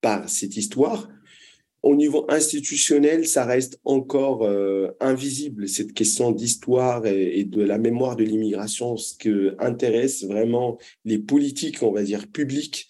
par 0.00 0.28
cette 0.28 0.56
histoire, 0.56 1.08
au 1.82 1.96
niveau 1.96 2.26
institutionnel, 2.28 3.26
ça 3.26 3.44
reste 3.44 3.80
encore 3.84 4.44
euh, 4.44 4.90
invisible, 5.00 5.68
cette 5.68 5.94
question 5.94 6.30
d'histoire 6.30 7.06
et, 7.06 7.44
de 7.44 7.62
la 7.62 7.78
mémoire 7.78 8.16
de 8.16 8.24
l'immigration, 8.24 8.96
ce 8.96 9.16
que 9.16 9.56
intéresse 9.58 10.24
vraiment 10.24 10.78
les 11.04 11.18
politiques, 11.18 11.82
on 11.82 11.92
va 11.92 12.02
dire, 12.02 12.26
publiques 12.28 12.88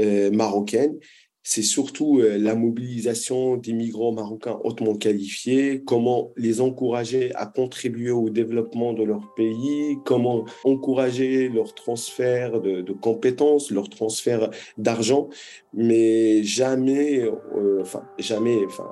euh, 0.00 0.30
marocaines 0.30 0.98
c'est 1.42 1.62
surtout 1.62 2.20
euh, 2.20 2.36
la 2.38 2.54
mobilisation 2.54 3.56
des 3.56 3.72
migrants 3.72 4.12
marocains 4.12 4.58
hautement 4.62 4.94
qualifiés, 4.94 5.82
comment 5.84 6.32
les 6.36 6.60
encourager 6.60 7.34
à 7.34 7.46
contribuer 7.46 8.10
au 8.10 8.28
développement 8.28 8.92
de 8.92 9.02
leur 9.02 9.32
pays, 9.34 9.98
comment 10.04 10.44
encourager 10.64 11.48
leur 11.48 11.74
transfert 11.74 12.60
de, 12.60 12.92
compétences, 12.92 13.70
leur 13.70 13.88
transfert 13.88 14.50
d'argent, 14.76 15.28
mais 15.72 16.42
jamais, 16.42 17.22
euh, 17.56 17.80
enfin 17.80 18.04
jamais, 18.18 18.58
enfin 18.66 18.90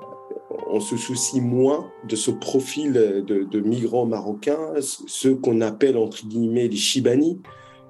on 0.70 0.80
se 0.80 0.96
soucie 0.96 1.40
moins 1.40 1.90
de 2.08 2.16
ce 2.16 2.30
profil 2.30 2.92
de, 2.92 3.44
de 3.44 3.61
migrants 3.61 4.06
marocains, 4.06 4.74
ceux 4.80 5.34
qu'on 5.34 5.61
appelle 5.61 5.96
entre 5.96 6.26
guillemets 6.26 6.68
les 6.68 6.76
Chibani, 6.76 7.40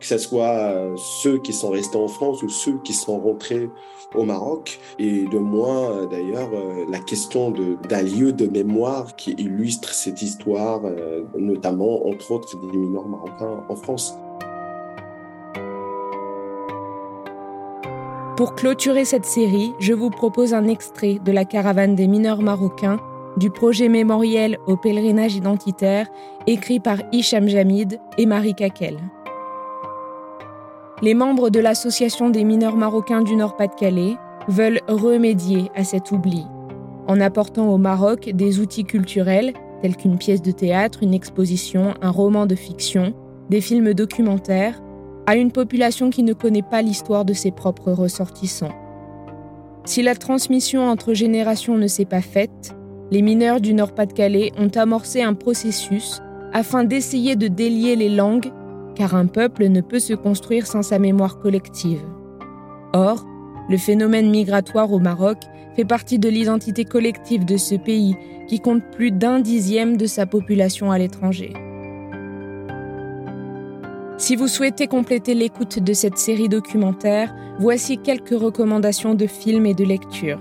que 0.00 0.06
ce 0.06 0.18
soit 0.18 0.56
euh, 0.56 0.94
ceux 0.96 1.38
qui 1.38 1.52
sont 1.52 1.70
restés 1.70 1.98
en 1.98 2.08
France 2.08 2.42
ou 2.42 2.48
ceux 2.48 2.78
qui 2.84 2.92
sont 2.92 3.18
rentrés 3.18 3.68
au 4.14 4.24
Maroc. 4.24 4.80
Et 4.98 5.26
de 5.26 5.38
moi, 5.38 5.90
euh, 5.90 6.06
d'ailleurs, 6.06 6.50
euh, 6.52 6.84
la 6.88 6.98
question 6.98 7.50
d'un 7.50 8.02
lieu 8.02 8.32
de 8.32 8.46
mémoire 8.46 9.16
qui 9.16 9.32
illustre 9.32 9.92
cette 9.92 10.22
histoire, 10.22 10.82
notamment, 11.36 12.06
entre 12.08 12.32
autres, 12.32 12.56
des 12.70 12.76
mineurs 12.78 13.08
marocains 13.08 13.64
en 13.68 13.76
France. 13.76 14.14
Pour 18.36 18.54
clôturer 18.54 19.04
cette 19.04 19.24
série, 19.24 19.72
je 19.80 19.92
vous 19.92 20.10
propose 20.10 20.54
un 20.54 20.68
extrait 20.68 21.18
de 21.24 21.32
la 21.32 21.44
caravane 21.44 21.96
des 21.96 22.06
mineurs 22.06 22.40
marocains 22.40 23.00
du 23.36 23.50
projet 23.50 23.88
mémoriel 23.88 24.58
au 24.66 24.76
pèlerinage 24.76 25.34
identitaire 25.34 26.06
écrit 26.46 26.80
par 26.80 26.98
Hicham 27.12 27.48
Jamid 27.48 28.00
et 28.16 28.26
Marie 28.26 28.54
Kakel 28.54 28.98
les 31.02 31.14
membres 31.14 31.50
de 31.50 31.60
l'Association 31.60 32.30
des 32.30 32.44
mineurs 32.44 32.76
marocains 32.76 33.22
du 33.22 33.36
Nord-Pas-de-Calais 33.36 34.16
veulent 34.48 34.80
remédier 34.88 35.70
à 35.74 35.84
cet 35.84 36.10
oubli 36.10 36.44
en 37.06 37.20
apportant 37.20 37.68
au 37.72 37.78
Maroc 37.78 38.30
des 38.34 38.60
outils 38.60 38.84
culturels 38.84 39.54
tels 39.80 39.96
qu'une 39.96 40.18
pièce 40.18 40.42
de 40.42 40.50
théâtre, 40.50 41.02
une 41.02 41.14
exposition, 41.14 41.94
un 42.02 42.10
roman 42.10 42.46
de 42.46 42.54
fiction, 42.54 43.14
des 43.48 43.60
films 43.60 43.94
documentaires, 43.94 44.82
à 45.26 45.36
une 45.36 45.52
population 45.52 46.10
qui 46.10 46.22
ne 46.22 46.34
connaît 46.34 46.62
pas 46.62 46.82
l'histoire 46.82 47.24
de 47.24 47.32
ses 47.32 47.50
propres 47.50 47.92
ressortissants. 47.92 48.74
Si 49.84 50.02
la 50.02 50.16
transmission 50.16 50.86
entre 50.88 51.14
générations 51.14 51.78
ne 51.78 51.86
s'est 51.86 52.04
pas 52.04 52.20
faite, 52.20 52.74
les 53.10 53.22
mineurs 53.22 53.60
du 53.60 53.72
Nord-Pas-de-Calais 53.72 54.52
ont 54.58 54.76
amorcé 54.76 55.22
un 55.22 55.34
processus 55.34 56.20
afin 56.52 56.84
d'essayer 56.84 57.36
de 57.36 57.48
délier 57.48 57.96
les 57.96 58.10
langues 58.10 58.50
car 58.98 59.14
un 59.14 59.26
peuple 59.26 59.68
ne 59.68 59.80
peut 59.80 60.00
se 60.00 60.12
construire 60.12 60.66
sans 60.66 60.82
sa 60.82 60.98
mémoire 60.98 61.38
collective. 61.38 62.02
Or, 62.92 63.24
le 63.70 63.76
phénomène 63.76 64.28
migratoire 64.28 64.92
au 64.92 64.98
Maroc 64.98 65.38
fait 65.76 65.84
partie 65.84 66.18
de 66.18 66.28
l'identité 66.28 66.84
collective 66.84 67.44
de 67.44 67.56
ce 67.56 67.76
pays 67.76 68.16
qui 68.48 68.58
compte 68.58 68.82
plus 68.90 69.12
d'un 69.12 69.38
dixième 69.38 69.96
de 69.96 70.06
sa 70.06 70.26
population 70.26 70.90
à 70.90 70.98
l'étranger. 70.98 71.52
Si 74.16 74.34
vous 74.34 74.48
souhaitez 74.48 74.88
compléter 74.88 75.34
l'écoute 75.34 75.78
de 75.78 75.92
cette 75.92 76.18
série 76.18 76.48
documentaire, 76.48 77.32
voici 77.60 77.98
quelques 77.98 78.30
recommandations 78.30 79.14
de 79.14 79.28
films 79.28 79.66
et 79.66 79.74
de 79.74 79.84
lectures. 79.84 80.40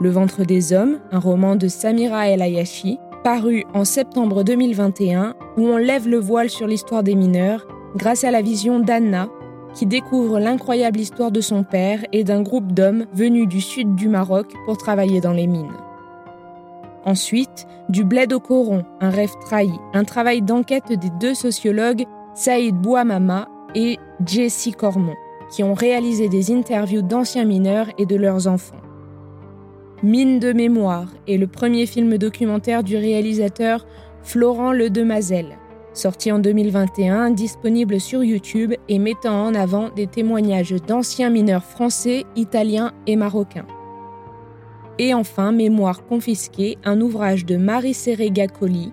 Le 0.00 0.10
ventre 0.10 0.44
des 0.44 0.72
hommes, 0.72 1.00
un 1.10 1.18
roman 1.18 1.56
de 1.56 1.66
Samira 1.66 2.28
El 2.28 2.42
Ayashi, 2.42 2.98
paru 3.24 3.64
en 3.74 3.84
septembre 3.84 4.44
2021, 4.44 5.34
où 5.56 5.66
on 5.66 5.78
lève 5.78 6.06
le 6.06 6.18
voile 6.18 6.48
sur 6.48 6.68
l'histoire 6.68 7.02
des 7.02 7.16
mineurs 7.16 7.66
grâce 7.96 8.24
à 8.24 8.30
la 8.30 8.42
vision 8.42 8.80
d'Anna, 8.80 9.28
qui 9.74 9.86
découvre 9.86 10.38
l'incroyable 10.38 10.98
histoire 10.98 11.30
de 11.30 11.40
son 11.40 11.62
père 11.62 12.00
et 12.12 12.24
d'un 12.24 12.42
groupe 12.42 12.72
d'hommes 12.72 13.06
venus 13.12 13.46
du 13.46 13.60
sud 13.60 13.94
du 13.94 14.08
Maroc 14.08 14.52
pour 14.64 14.76
travailler 14.76 15.20
dans 15.20 15.32
les 15.32 15.46
mines. 15.46 15.76
Ensuite, 17.04 17.66
du 17.88 18.04
bled 18.04 18.32
au 18.32 18.40
coron, 18.40 18.84
un 19.00 19.10
rêve 19.10 19.32
trahi, 19.40 19.70
un 19.94 20.04
travail 20.04 20.42
d'enquête 20.42 20.92
des 20.92 21.10
deux 21.20 21.34
sociologues 21.34 22.04
Saïd 22.34 22.74
Bouamama 22.74 23.48
et 23.74 23.98
Jessie 24.26 24.72
Cormont, 24.72 25.16
qui 25.50 25.62
ont 25.62 25.74
réalisé 25.74 26.28
des 26.28 26.52
interviews 26.52 27.02
d'anciens 27.02 27.44
mineurs 27.44 27.88
et 27.98 28.06
de 28.06 28.16
leurs 28.16 28.46
enfants. 28.46 28.82
Mine 30.02 30.38
de 30.38 30.52
mémoire 30.52 31.08
est 31.26 31.38
le 31.38 31.46
premier 31.46 31.86
film 31.86 32.18
documentaire 32.18 32.84
du 32.84 32.96
réalisateur 32.96 33.86
Florent 34.22 34.72
Le 34.72 34.90
sorti 35.98 36.30
en 36.30 36.38
2021, 36.38 37.30
disponible 37.32 38.00
sur 38.00 38.22
YouTube 38.22 38.72
et 38.88 38.98
mettant 38.98 39.46
en 39.46 39.54
avant 39.54 39.90
des 39.90 40.06
témoignages 40.06 40.74
d'anciens 40.86 41.28
mineurs 41.28 41.64
français, 41.64 42.24
italiens 42.36 42.92
et 43.06 43.16
marocains. 43.16 43.66
Et 44.98 45.12
enfin, 45.12 45.52
Mémoire 45.52 46.06
confisquée, 46.06 46.78
un 46.84 47.00
ouvrage 47.00 47.44
de 47.44 47.56
Marie 47.56 47.94
Serrega 47.94 48.46
Colli, 48.46 48.92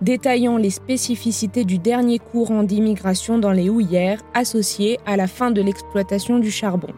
détaillant 0.00 0.56
les 0.56 0.70
spécificités 0.70 1.64
du 1.64 1.78
dernier 1.78 2.18
courant 2.18 2.62
d'immigration 2.62 3.38
dans 3.38 3.52
les 3.52 3.68
houillères 3.68 4.22
associé 4.34 4.98
à 5.06 5.16
la 5.16 5.26
fin 5.26 5.50
de 5.50 5.60
l'exploitation 5.60 6.38
du 6.38 6.50
charbon. 6.50 6.94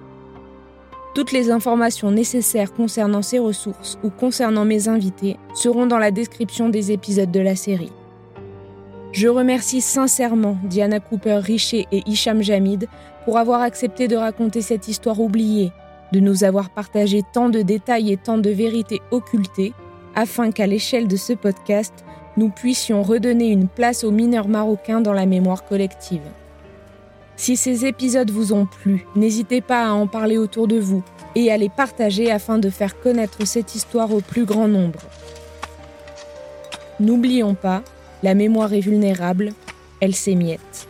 Toutes 1.14 1.32
les 1.32 1.50
informations 1.50 2.12
nécessaires 2.12 2.72
concernant 2.72 3.22
ces 3.22 3.40
ressources 3.40 3.98
ou 4.04 4.10
concernant 4.10 4.64
mes 4.64 4.86
invités 4.86 5.36
seront 5.54 5.86
dans 5.86 5.98
la 5.98 6.12
description 6.12 6.68
des 6.68 6.92
épisodes 6.92 7.32
de 7.32 7.40
la 7.40 7.56
série. 7.56 7.90
Je 9.12 9.26
remercie 9.26 9.80
sincèrement 9.80 10.56
Diana 10.62 11.00
Cooper 11.00 11.40
Richer 11.42 11.86
et 11.90 12.02
Hicham 12.06 12.42
Jamid 12.42 12.86
pour 13.24 13.38
avoir 13.38 13.60
accepté 13.60 14.06
de 14.06 14.14
raconter 14.14 14.62
cette 14.62 14.86
histoire 14.86 15.20
oubliée, 15.20 15.72
de 16.12 16.20
nous 16.20 16.44
avoir 16.44 16.70
partagé 16.70 17.22
tant 17.32 17.48
de 17.48 17.62
détails 17.62 18.12
et 18.12 18.16
tant 18.16 18.38
de 18.38 18.50
vérités 18.50 19.00
occultées, 19.10 19.72
afin 20.14 20.52
qu'à 20.52 20.68
l'échelle 20.68 21.08
de 21.08 21.16
ce 21.16 21.32
podcast, 21.32 21.92
nous 22.36 22.50
puissions 22.50 23.02
redonner 23.02 23.48
une 23.48 23.66
place 23.66 24.04
aux 24.04 24.12
mineurs 24.12 24.48
marocains 24.48 25.00
dans 25.00 25.12
la 25.12 25.26
mémoire 25.26 25.64
collective. 25.64 26.22
Si 27.34 27.56
ces 27.56 27.86
épisodes 27.86 28.30
vous 28.30 28.52
ont 28.52 28.66
plu, 28.66 29.06
n'hésitez 29.16 29.60
pas 29.60 29.88
à 29.88 29.92
en 29.92 30.06
parler 30.06 30.38
autour 30.38 30.68
de 30.68 30.78
vous 30.78 31.02
et 31.34 31.50
à 31.50 31.56
les 31.56 31.68
partager 31.68 32.30
afin 32.30 32.58
de 32.58 32.70
faire 32.70 33.00
connaître 33.00 33.44
cette 33.44 33.74
histoire 33.74 34.12
au 34.12 34.20
plus 34.20 34.44
grand 34.44 34.68
nombre. 34.68 35.00
N'oublions 37.00 37.54
pas, 37.54 37.82
la 38.22 38.34
mémoire 38.34 38.72
est 38.72 38.80
vulnérable, 38.80 39.52
elle 40.00 40.14
s'émiette. 40.14 40.89